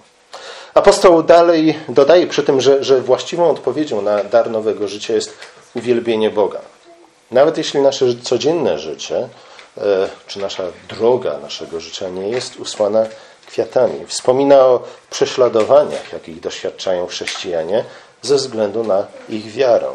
Apostoł 0.73 1.23
dalej 1.23 1.79
dodaje 1.89 2.27
przy 2.27 2.43
tym, 2.43 2.61
że, 2.61 2.83
że 2.83 3.01
właściwą 3.01 3.49
odpowiedzią 3.49 4.01
na 4.01 4.23
dar 4.23 4.51
nowego 4.51 4.87
życia 4.87 5.13
jest 5.13 5.37
uwielbienie 5.75 6.29
Boga. 6.29 6.59
Nawet 7.31 7.57
jeśli 7.57 7.81
nasze 7.81 8.05
codzienne 8.23 8.79
życie, 8.79 9.29
e, 9.77 10.09
czy 10.27 10.39
nasza 10.39 10.63
droga 10.89 11.37
naszego 11.37 11.79
życia 11.79 12.09
nie 12.09 12.29
jest 12.29 12.55
usłana 12.55 13.05
kwiatami. 13.47 14.05
Wspomina 14.07 14.59
o 14.59 14.83
prześladowaniach, 15.09 16.13
jakich 16.13 16.39
doświadczają 16.39 17.07
chrześcijanie 17.07 17.83
ze 18.21 18.35
względu 18.35 18.83
na 18.83 19.07
ich 19.29 19.51
wiarę. 19.51 19.87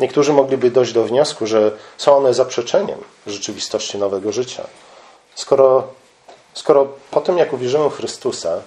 Niektórzy 0.00 0.32
mogliby 0.32 0.70
dojść 0.70 0.92
do 0.92 1.04
wniosku, 1.04 1.46
że 1.46 1.72
są 1.98 2.16
one 2.16 2.34
zaprzeczeniem 2.34 2.98
rzeczywistości 3.26 3.98
nowego 3.98 4.32
życia. 4.32 4.66
Skoro, 5.34 5.88
skoro 6.54 6.88
po 7.10 7.20
tym, 7.20 7.38
jak 7.38 7.52
uwierzyłem 7.52 7.90
w 7.90 7.96
Chrystusa, 7.96 8.62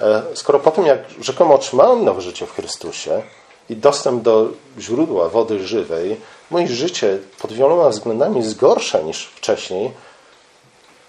e, 0.00 0.22
skoro 0.34 0.60
po 0.60 0.70
tym, 0.70 0.86
jak 0.86 0.98
rzekomo 1.20 1.54
otrzymałem 1.54 2.04
nowe 2.04 2.20
życie 2.20 2.46
w 2.46 2.54
Chrystusie 2.54 3.22
i 3.70 3.76
dostęp 3.76 4.22
do 4.22 4.48
źródła 4.78 5.28
wody 5.28 5.66
żywej, 5.66 6.20
moje 6.50 6.68
życie 6.68 7.18
pod 7.38 7.52
wieloma 7.52 7.88
względami 7.88 8.36
jest 8.36 8.56
gorsze 8.56 9.04
niż 9.04 9.26
wcześniej, 9.26 9.90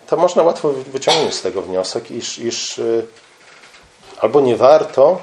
to 0.07 0.17
można 0.17 0.43
łatwo 0.43 0.69
wyciągnąć 0.69 1.33
z 1.33 1.41
tego 1.41 1.61
wniosek, 1.61 2.11
iż, 2.11 2.39
iż 2.39 2.79
e, 2.79 2.83
albo 4.19 4.41
nie 4.41 4.55
warto, 4.55 5.19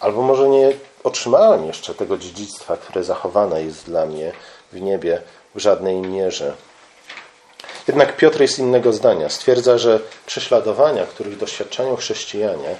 albo 0.00 0.22
może 0.22 0.48
nie 0.48 0.72
otrzymałem 1.04 1.66
jeszcze 1.66 1.94
tego 1.94 2.18
dziedzictwa, 2.18 2.76
które 2.76 3.04
zachowane 3.04 3.62
jest 3.62 3.84
dla 3.84 4.06
mnie 4.06 4.32
w 4.72 4.80
niebie 4.80 5.22
w 5.54 5.58
żadnej 5.58 5.96
mierze. 5.96 6.54
Jednak 7.88 8.16
Piotr 8.16 8.40
jest 8.40 8.58
innego 8.58 8.92
zdania. 8.92 9.28
Stwierdza, 9.28 9.78
że 9.78 10.00
prześladowania, 10.26 11.06
których 11.06 11.36
doświadczają 11.36 11.96
chrześcijanie, 11.96 12.76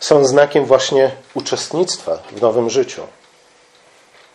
są 0.00 0.24
znakiem 0.24 0.64
właśnie 0.64 1.10
uczestnictwa 1.34 2.18
w 2.32 2.42
nowym 2.42 2.70
życiu, 2.70 3.02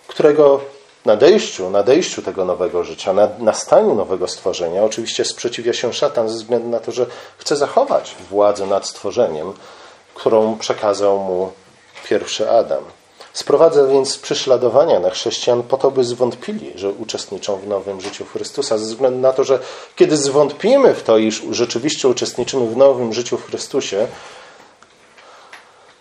którego 0.08 0.62
nadejściu, 1.06 1.70
nadejściu 1.70 2.22
tego 2.22 2.46
nowego 2.46 2.84
życia, 2.84 3.14
nastaniu 3.40 3.96
nowego 3.96 4.28
stworzenia, 4.28 4.84
oczywiście 4.84 5.26
sprzeciwia 5.26 5.74
się 5.74 5.94
szatan 5.94 6.30
ze 6.30 6.36
względu 6.36 6.70
na 6.70 6.80
to, 6.80 6.92
że 6.92 7.06
chce 7.38 7.56
zachować 7.56 8.16
władzę 8.30 8.66
nad 8.66 8.88
stworzeniem, 8.88 9.54
którą 10.16 10.58
przekazał 10.58 11.20
mu 11.20 11.52
pierwszy 12.10 12.50
Adam. 12.50 12.84
Sprowadza 13.38 13.88
więc 13.88 14.18
prześladowania 14.18 15.00
na 15.00 15.10
chrześcijan 15.10 15.64
po 15.64 15.78
to, 15.78 15.92
by 15.92 16.04
zwątpili, 16.04 16.72
że 16.76 16.90
uczestniczą 16.90 17.58
w 17.58 17.68
nowym 17.68 18.02
życiu 18.02 18.26
Chrystusa, 18.26 18.78
ze 18.78 18.86
względu 18.86 19.20
na 19.20 19.34
to, 19.34 19.44
że 19.44 19.60
kiedy 19.96 20.18
zwątpimy 20.18 20.94
w 20.94 21.04
to, 21.04 21.18
iż 21.18 21.42
rzeczywiście 21.52 22.08
uczestniczymy 22.08 22.68
w 22.68 22.78
nowym 22.78 23.14
życiu 23.14 23.38
w 23.38 23.46
Chrystusie, 23.46 24.08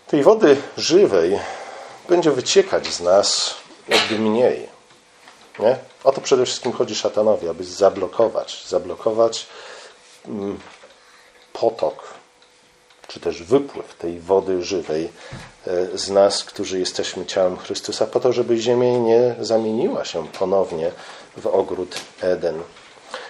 tej 0.07 0.23
wody 0.23 0.57
żywej 0.77 1.39
będzie 2.09 2.31
wyciekać 2.31 2.87
z 2.87 3.01
nas 3.01 3.55
jakby 3.87 4.19
mniej. 4.19 4.69
Nie? 5.59 5.77
O 6.03 6.11
to 6.11 6.21
przede 6.21 6.45
wszystkim 6.45 6.71
chodzi 6.71 6.95
szatanowi, 6.95 7.49
aby 7.49 7.63
zablokować, 7.63 8.67
zablokować 8.67 9.45
mm, 10.27 10.59
potok 11.53 12.16
czy 13.07 13.19
też 13.19 13.43
wypływ 13.43 13.95
tej 13.95 14.19
wody 14.19 14.63
żywej 14.63 15.09
e, 15.67 15.97
z 15.97 16.09
nas, 16.09 16.43
którzy 16.43 16.79
jesteśmy 16.79 17.25
ciałem 17.25 17.57
Chrystusa, 17.57 18.07
po 18.07 18.19
to, 18.19 18.33
żeby 18.33 18.57
ziemia 18.57 18.97
nie 18.97 19.35
zamieniła 19.39 20.05
się 20.05 20.27
ponownie 20.27 20.91
w 21.37 21.47
ogród 21.47 21.95
Eden. 22.21 22.61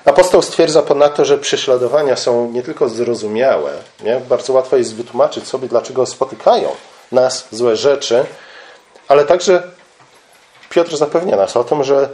Apostoł 0.06 0.42
stwierdza 0.42 0.82
ponadto, 0.82 1.26
że 1.26 1.38
prześladowania 1.38 2.16
są 2.16 2.52
nie 2.52 2.64
tylko 2.64 2.90
zrozumiałe, 2.90 3.74
nie? 4.04 4.22
bardzo 4.30 4.54
łatwo 4.54 4.78
jest 4.78 4.96
wytłumaczyć 4.96 5.48
sobie, 5.48 5.68
dlaczego 5.68 6.06
spotykają 6.06 6.70
nas 7.12 7.48
złe 7.52 7.76
rzeczy, 7.76 8.26
ale 9.08 9.26
także 9.26 9.64
Piotr 10.70 10.98
zapewnia 10.98 11.36
nas 11.36 11.58
o 11.58 11.64
tym, 11.64 11.84
że 11.84 12.10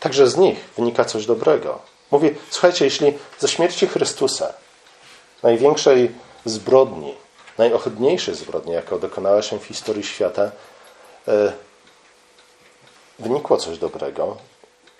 także 0.00 0.30
z 0.30 0.36
nich 0.36 0.58
wynika 0.76 1.04
coś 1.04 1.26
dobrego. 1.26 1.78
Mówi, 2.10 2.34
słuchajcie, 2.50 2.84
jeśli 2.84 3.12
ze 3.38 3.48
śmierci 3.48 3.86
Chrystusa, 3.86 4.52
największej 5.42 6.10
zbrodni, 6.44 7.14
najohydniejszej 7.58 8.34
zbrodni, 8.34 8.72
jaka 8.72 8.98
dokonała 8.98 9.42
się 9.42 9.58
w 9.58 9.64
historii 9.64 10.04
świata, 10.04 10.50
e, 11.28 11.52
wynikło 13.18 13.56
coś 13.56 13.78
dobrego, 13.78 14.36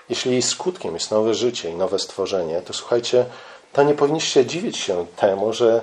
jeśli 0.08 0.32
jej 0.32 0.42
skutkiem 0.42 0.94
jest 0.94 1.10
nowe 1.10 1.34
życie 1.34 1.70
i 1.70 1.74
nowe 1.74 1.98
stworzenie, 1.98 2.62
to 2.62 2.72
słuchajcie, 2.72 3.24
to 3.72 3.82
nie 3.82 3.94
powinniście 3.94 4.46
dziwić 4.46 4.76
się 4.76 5.06
temu, 5.16 5.52
że 5.52 5.80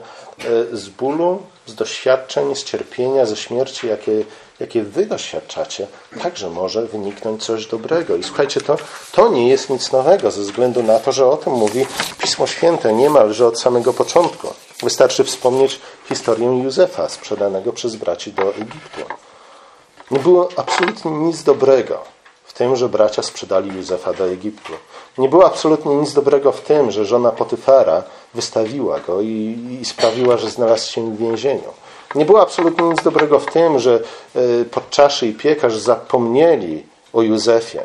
e, 0.74 0.78
z 0.78 0.90
bólu, 0.90 1.42
z 1.66 1.76
doświadczeń, 1.76 2.56
z 2.56 2.64
cierpienia, 2.64 3.26
ze 3.26 3.36
śmierci, 3.36 3.88
jakie, 3.88 4.24
jakie 4.60 4.84
wy 4.84 5.06
doświadczacie, 5.06 5.88
także 6.24 6.50
może 6.50 6.86
wyniknąć 6.86 7.44
coś 7.44 7.68
dobrego. 7.68 8.16
I 8.16 8.24
słuchajcie, 8.24 8.62
to, 8.62 8.78
to 9.12 9.30
nie 9.30 9.50
jest 9.50 9.70
nic 9.70 9.92
nowego, 9.92 10.32
ze 10.32 10.42
względu 10.42 10.84
na 10.84 11.00
to, 11.00 11.12
że 11.12 11.26
o 11.26 11.38
tym 11.38 11.54
mówi 11.54 11.86
Pismo 12.18 12.48
Święte 12.48 12.94
niemalże 12.94 13.48
od 13.48 13.62
samego 13.62 13.94
początku. 13.94 14.48
Wystarczy 14.84 15.24
wspomnieć 15.24 15.80
historię 16.10 16.64
Józefa, 16.64 17.10
sprzedanego 17.10 17.74
przez 17.74 17.96
braci 17.96 18.34
do 18.34 18.56
Egiptu. 18.56 19.02
Nie 20.12 20.20
było 20.20 20.50
absolutnie 20.56 21.12
nic 21.12 21.44
dobrego 21.44 22.04
w 22.44 22.54
tym, 22.54 22.76
że 22.76 22.90
bracia 22.90 23.24
sprzedali 23.24 23.76
Józefa 23.76 24.14
do 24.14 24.26
Egiptu. 24.26 24.74
Nie 25.18 25.30
było 25.30 25.46
absolutnie 25.46 25.96
nic 25.96 26.14
dobrego 26.14 26.52
w 26.52 26.62
tym, 26.62 26.92
że 26.92 27.06
żona 27.06 27.32
Potyfara 27.32 28.04
wystawiła 28.34 29.00
go 29.00 29.22
i, 29.22 29.78
i 29.82 29.86
sprawiła, 29.86 30.38
że 30.38 30.50
znalazł 30.50 30.92
się 30.92 31.12
w 31.12 31.18
więzieniu. 31.18 31.74
Nie 32.16 32.26
było 32.26 32.42
absolutnie 32.42 32.90
nic 32.90 33.04
dobrego 33.04 33.40
w 33.40 33.46
tym, 33.46 33.80
że 33.80 34.00
y, 34.36 34.66
podczaszy 34.66 35.28
i 35.28 35.34
piekarz 35.34 35.78
zapomnieli 35.78 36.86
o 37.14 37.22
Józefie. 37.22 37.80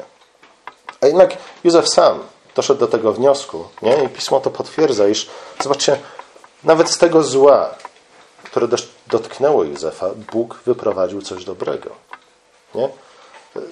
A 1.00 1.06
jednak 1.06 1.36
Józef 1.64 1.88
sam 1.88 2.18
doszedł 2.56 2.80
do 2.80 2.86
tego 2.86 3.12
wniosku, 3.12 3.64
nie? 3.82 4.04
i 4.04 4.08
pismo 4.08 4.40
to 4.40 4.50
potwierdza, 4.50 5.08
iż 5.08 5.28
zobaczcie, 5.62 5.98
nawet 6.64 6.90
z 6.90 6.98
tego 6.98 7.22
zła, 7.22 7.74
które 8.44 8.68
dotknęło 9.06 9.64
Józefa, 9.64 10.10
Bóg 10.32 10.60
wyprowadził 10.66 11.22
coś 11.22 11.44
dobrego. 11.44 11.90
Nie? 12.74 12.88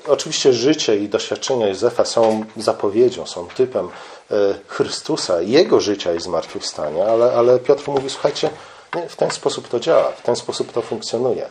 Oczywiście 0.09 0.53
życie 0.53 0.97
i 0.97 1.09
doświadczenia 1.09 1.69
Józefa 1.69 2.05
są 2.05 2.45
zapowiedzią, 2.57 3.27
są 3.27 3.49
typem 3.49 3.89
e, 4.31 4.35
Chrystusa, 4.67 5.41
Jego 5.41 5.81
życia 5.81 6.15
i 6.15 6.21
zmartwychwstania, 6.21 7.05
ale, 7.05 7.33
ale 7.33 7.59
Piotr 7.59 7.89
mówi, 7.89 8.11
słuchajcie, 8.11 8.51
nie, 8.95 9.09
w 9.09 9.17
ten 9.17 9.31
sposób 9.31 9.69
to 9.69 9.81
działa, 9.81 10.13
w 10.13 10.23
ten 10.23 10.37
sposób 10.37 10.73
to 10.73 10.83
funkcjonuje. 10.83 11.51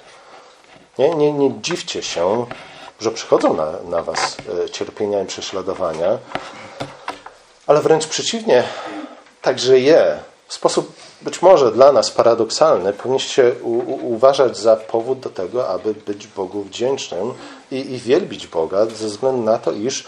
Nie, 0.99 1.15
nie, 1.15 1.33
nie 1.33 1.61
dziwcie 1.61 2.03
się, 2.03 2.45
że 2.99 3.11
przychodzą 3.11 3.53
na, 3.53 3.71
na 3.89 4.03
was 4.03 4.37
e, 4.65 4.69
cierpienia 4.69 5.21
i 5.21 5.25
prześladowania, 5.25 6.17
ale 7.67 7.81
wręcz 7.81 8.07
przeciwnie, 8.07 8.63
także 9.41 9.79
je 9.79 10.19
w 10.51 10.53
sposób 10.53 10.93
być 11.21 11.41
może 11.41 11.71
dla 11.71 11.91
nas 11.91 12.11
paradoksalny, 12.11 12.93
powinniście 12.93 13.55
uważać 14.01 14.57
za 14.57 14.75
powód 14.75 15.19
do 15.19 15.29
tego, 15.29 15.69
aby 15.69 15.93
być 15.93 16.27
Bogu 16.27 16.63
wdzięcznym 16.63 17.33
i, 17.71 17.75
i 17.75 17.97
wielbić 17.97 18.47
Boga, 18.47 18.85
ze 18.85 19.07
względu 19.07 19.41
na 19.41 19.57
to, 19.57 19.71
iż 19.71 20.07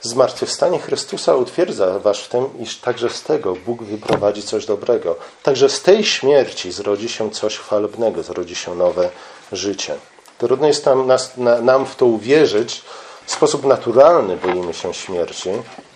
zmartwychwstanie 0.00 0.78
Chrystusa 0.78 1.34
utwierdza 1.34 1.98
was 1.98 2.18
w 2.18 2.28
tym, 2.28 2.48
iż 2.58 2.78
także 2.78 3.10
z 3.10 3.22
tego 3.22 3.56
Bóg 3.66 3.82
wyprowadzi 3.82 4.42
coś 4.42 4.66
dobrego. 4.66 5.16
Także 5.42 5.68
z 5.68 5.82
tej 5.82 6.04
śmierci 6.04 6.72
zrodzi 6.72 7.08
się 7.08 7.30
coś 7.30 7.58
chwalebnego, 7.58 8.22
zrodzi 8.22 8.54
się 8.54 8.74
nowe 8.74 9.10
życie. 9.52 9.94
Trudno 10.38 10.66
jest 10.66 10.86
nam, 10.86 11.06
nas, 11.06 11.36
na, 11.36 11.60
nam 11.60 11.86
w 11.86 11.96
to 11.96 12.06
uwierzyć. 12.06 12.82
W 13.26 13.32
sposób 13.32 13.64
naturalny 13.64 14.36
boimy 14.36 14.74
się 14.74 14.94
śmierci, 14.94 15.50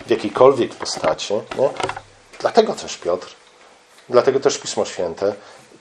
w 0.07 0.09
jakiejkolwiek 0.09 0.75
postaci. 0.75 1.33
Nie? 1.33 1.69
Dlatego 2.39 2.73
też 2.73 2.97
Piotr 2.97 3.46
Dlatego 4.09 4.39
też 4.39 4.57
Pismo 4.57 4.85
Święte 4.85 5.33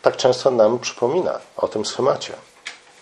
tak 0.03 0.17
często 0.17 0.51
nam 0.51 0.79
przypomina 0.79 1.39
o 1.57 1.69
tym 1.69 1.85
schemacie. 1.85 2.33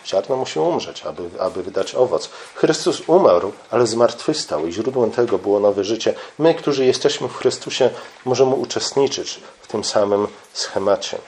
Ziarno 0.07 0.37
musi 0.37 0.59
umrzeć, 0.59 1.03
aby, 1.03 1.31
aby 1.41 1.63
wydać 1.63 1.95
owoc. 1.95 2.31
Chrystus 2.55 3.03
umarł, 3.07 3.53
ale 3.71 3.87
zmartwychwstał 3.87 4.67
i 4.67 4.73
źródłem 4.73 5.11
tego 5.11 5.39
było 5.39 5.61
nowe 5.61 5.85
życie. 5.85 6.15
My, 6.39 6.55
którzy 6.55 6.85
jesteśmy 6.85 7.29
w 7.29 7.37
Chrystusie, 7.37 7.91
możemy 8.25 8.55
uczestniczyć 8.55 9.41
w 9.63 9.67
tym 9.67 9.85
samym 9.85 10.29
schemacie. 10.53 11.19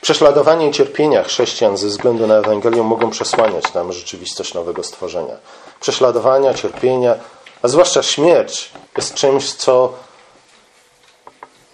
Prześladowanie 0.00 0.68
i 0.68 0.72
cierpienia 0.72 1.22
chrześcijan 1.22 1.76
ze 1.76 1.86
względu 1.86 2.26
na 2.26 2.34
Ewangelię 2.34 2.82
mogą 2.82 3.10
przesłaniać 3.10 3.74
nam 3.74 3.92
rzeczywistość 3.92 4.54
nowego 4.54 4.82
stworzenia. 4.82 5.34
Prześladowania, 5.80 6.54
cierpienia, 6.54 7.14
a 7.62 7.68
zwłaszcza 7.68 8.02
śmierć 8.02 8.70
jest 8.96 9.14
czymś, 9.14 9.52
co 9.52 9.92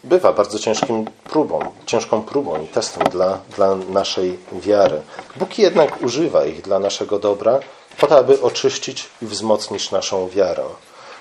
bywa 0.04 0.32
bardzo 0.32 0.58
ciężkim 0.58 1.04
próbą, 1.24 1.60
ciężką 1.86 2.22
próbą 2.22 2.62
i 2.62 2.66
testem 2.66 3.08
dla, 3.08 3.38
dla 3.56 3.74
naszej 3.74 4.38
wiary. 4.52 5.02
Bóg 5.36 5.58
jednak 5.58 6.02
używa 6.02 6.44
ich 6.44 6.62
dla 6.62 6.78
naszego 6.78 7.18
dobra, 7.18 7.60
po 8.00 8.06
to, 8.06 8.18
aby 8.18 8.42
oczyścić 8.42 9.08
i 9.22 9.26
wzmocnić 9.26 9.90
naszą 9.90 10.28
wiarę. 10.28 10.64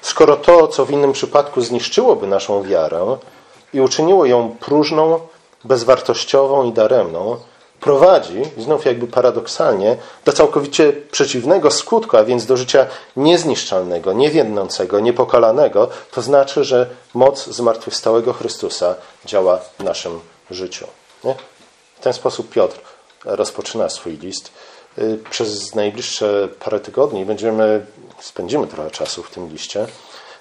Skoro 0.01 0.35
to, 0.35 0.67
co 0.67 0.85
w 0.85 0.91
innym 0.91 1.13
przypadku 1.13 1.61
zniszczyłoby 1.61 2.27
naszą 2.27 2.63
wiarę 2.63 3.17
i 3.73 3.81
uczyniło 3.81 4.25
ją 4.25 4.55
próżną, 4.59 5.19
bezwartościową 5.63 6.63
i 6.63 6.73
daremną, 6.73 7.37
prowadzi, 7.87 8.41
znów 8.57 8.85
jakby 8.85 9.07
paradoksalnie, 9.07 9.97
do 10.25 10.33
całkowicie 10.33 10.93
przeciwnego 11.11 11.71
skutku, 11.71 12.17
a 12.17 12.23
więc 12.23 12.45
do 12.45 12.57
życia 12.57 12.85
niezniszczalnego, 13.15 14.13
niewiednącego, 14.13 14.99
niepokalanego, 14.99 15.89
to 16.11 16.21
znaczy, 16.21 16.63
że 16.63 16.89
moc 17.13 17.45
zmartwychwstałego 17.45 18.33
Chrystusa 18.33 18.95
działa 19.25 19.57
w 19.79 19.83
naszym 19.83 20.19
życiu. 20.51 20.87
Nie? 21.23 21.35
W 21.99 22.03
ten 22.03 22.13
sposób 22.13 22.49
Piotr 22.49 22.79
rozpoczyna 23.25 23.89
swój 23.89 24.17
list. 24.17 24.51
Y, 24.97 25.19
przez 25.29 25.75
najbliższe 25.75 26.47
parę 26.59 26.79
tygodni 26.79 27.25
będziemy, 27.25 27.85
spędzimy 28.19 28.67
trochę 28.67 28.91
czasu 28.91 29.23
w 29.23 29.31
tym 29.31 29.49
liście, 29.49 29.87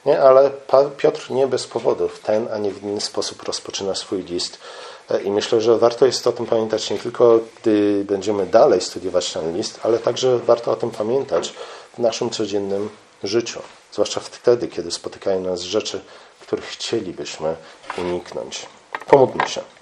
nie? 0.07 0.21
ale 0.21 0.51
Piotr 0.97 1.31
nie 1.31 1.47
bez 1.47 1.67
powodu 1.67 2.09
w 2.09 2.19
ten, 2.19 2.49
a 2.53 2.59
nie 2.59 2.71
w 2.71 2.83
inny 2.83 3.01
sposób 3.01 3.43
rozpoczyna 3.43 3.95
swój 3.95 4.23
list 4.23 4.59
i 5.25 5.31
myślę, 5.31 5.61
że 5.61 5.79
warto 5.79 6.07
jest 6.07 6.27
o 6.27 6.33
tym 6.33 6.47
pamiętać 6.47 6.91
nie 6.91 6.99
tylko, 6.99 7.41
gdy 7.61 8.05
będziemy 8.05 8.47
dalej 8.47 8.81
studiować 8.81 9.33
ten 9.33 9.57
list, 9.57 9.81
ale 9.83 9.99
także 9.99 10.39
warto 10.39 10.73
o 10.73 10.77
tym 10.77 10.91
pamiętać 10.91 11.55
w 11.95 11.99
naszym 11.99 12.31
codziennym 12.31 12.89
życiu. 13.23 13.61
Zwłaszcza 13.93 14.21
wtedy, 14.21 14.69
kiedy 14.69 14.91
spotykają 14.91 15.41
nas 15.41 15.61
rzeczy, 15.61 16.01
których 16.41 16.65
chcielibyśmy 16.65 17.57
uniknąć. 17.99 18.67
Pomódlmy 19.07 19.49
się. 19.49 19.76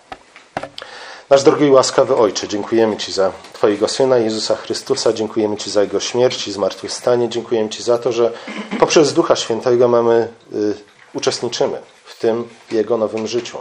Nasz 1.31 1.43
drogi 1.43 1.65
i 1.65 1.71
łaskawy 1.71 2.17
Ojcze, 2.17 2.49
dziękujemy 2.49 2.97
Ci 2.97 3.13
za 3.13 3.33
Twojego 3.53 3.89
Syna 3.89 4.19
Jezusa 4.19 4.57
Chrystusa, 4.57 5.13
dziękujemy 5.13 5.57
Ci 5.57 5.71
za 5.71 5.83
Jego 5.83 6.01
śmierć 6.01 6.49
i 6.49 6.53
zmartwychwstanie, 6.53 7.29
dziękujemy 7.29 7.69
Ci 7.69 7.83
za 7.83 7.99
to, 7.99 8.13
że 8.13 8.33
poprzez 8.81 9.13
Ducha 9.13 9.37
Świętego 9.37 9.89
mamy, 9.89 10.29
y, 10.53 10.75
uczestniczymy 11.15 11.81
w 12.05 12.19
tym 12.19 12.49
Jego 12.71 12.97
nowym 12.97 13.27
życiu. 13.27 13.59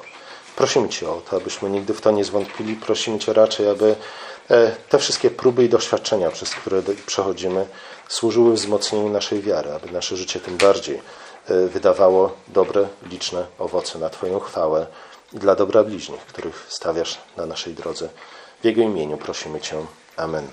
Prosimy 0.55 0.89
Cię 0.89 1.09
o 1.09 1.21
to, 1.29 1.37
abyśmy 1.37 1.69
nigdy 1.69 1.93
w 1.93 2.01
to 2.01 2.11
nie 2.11 2.23
zwątpili. 2.23 2.75
Prosimy 2.75 3.19
Cię 3.19 3.33
raczej, 3.33 3.69
aby 3.69 3.95
e, 4.49 4.71
te 4.89 4.99
wszystkie 4.99 5.29
próby 5.29 5.65
i 5.65 5.69
doświadczenia, 5.69 6.31
przez 6.31 6.49
które 6.49 6.81
przechodzimy, 7.05 7.65
służyły 8.07 8.53
wzmocnieniu 8.53 9.09
naszej 9.09 9.41
wiary, 9.41 9.71
aby 9.71 9.91
nasze 9.91 10.17
życie 10.17 10.39
tym 10.39 10.57
bardziej 10.57 11.01
e, 11.47 11.67
wydawało 11.67 12.33
dobre, 12.47 12.87
liczne 13.11 13.45
owoce 13.59 13.99
na 13.99 14.09
Twoją 14.09 14.39
chwałę 14.39 14.87
i 15.33 15.39
dla 15.39 15.55
dobra 15.55 15.83
bliźnich, 15.83 16.21
których 16.21 16.65
stawiasz 16.69 17.17
na 17.37 17.45
naszej 17.45 17.73
drodze. 17.73 18.09
W 18.61 18.65
Jego 18.65 18.81
imieniu 18.81 19.17
prosimy 19.17 19.61
Cię. 19.61 19.85
Amen. 20.17 20.47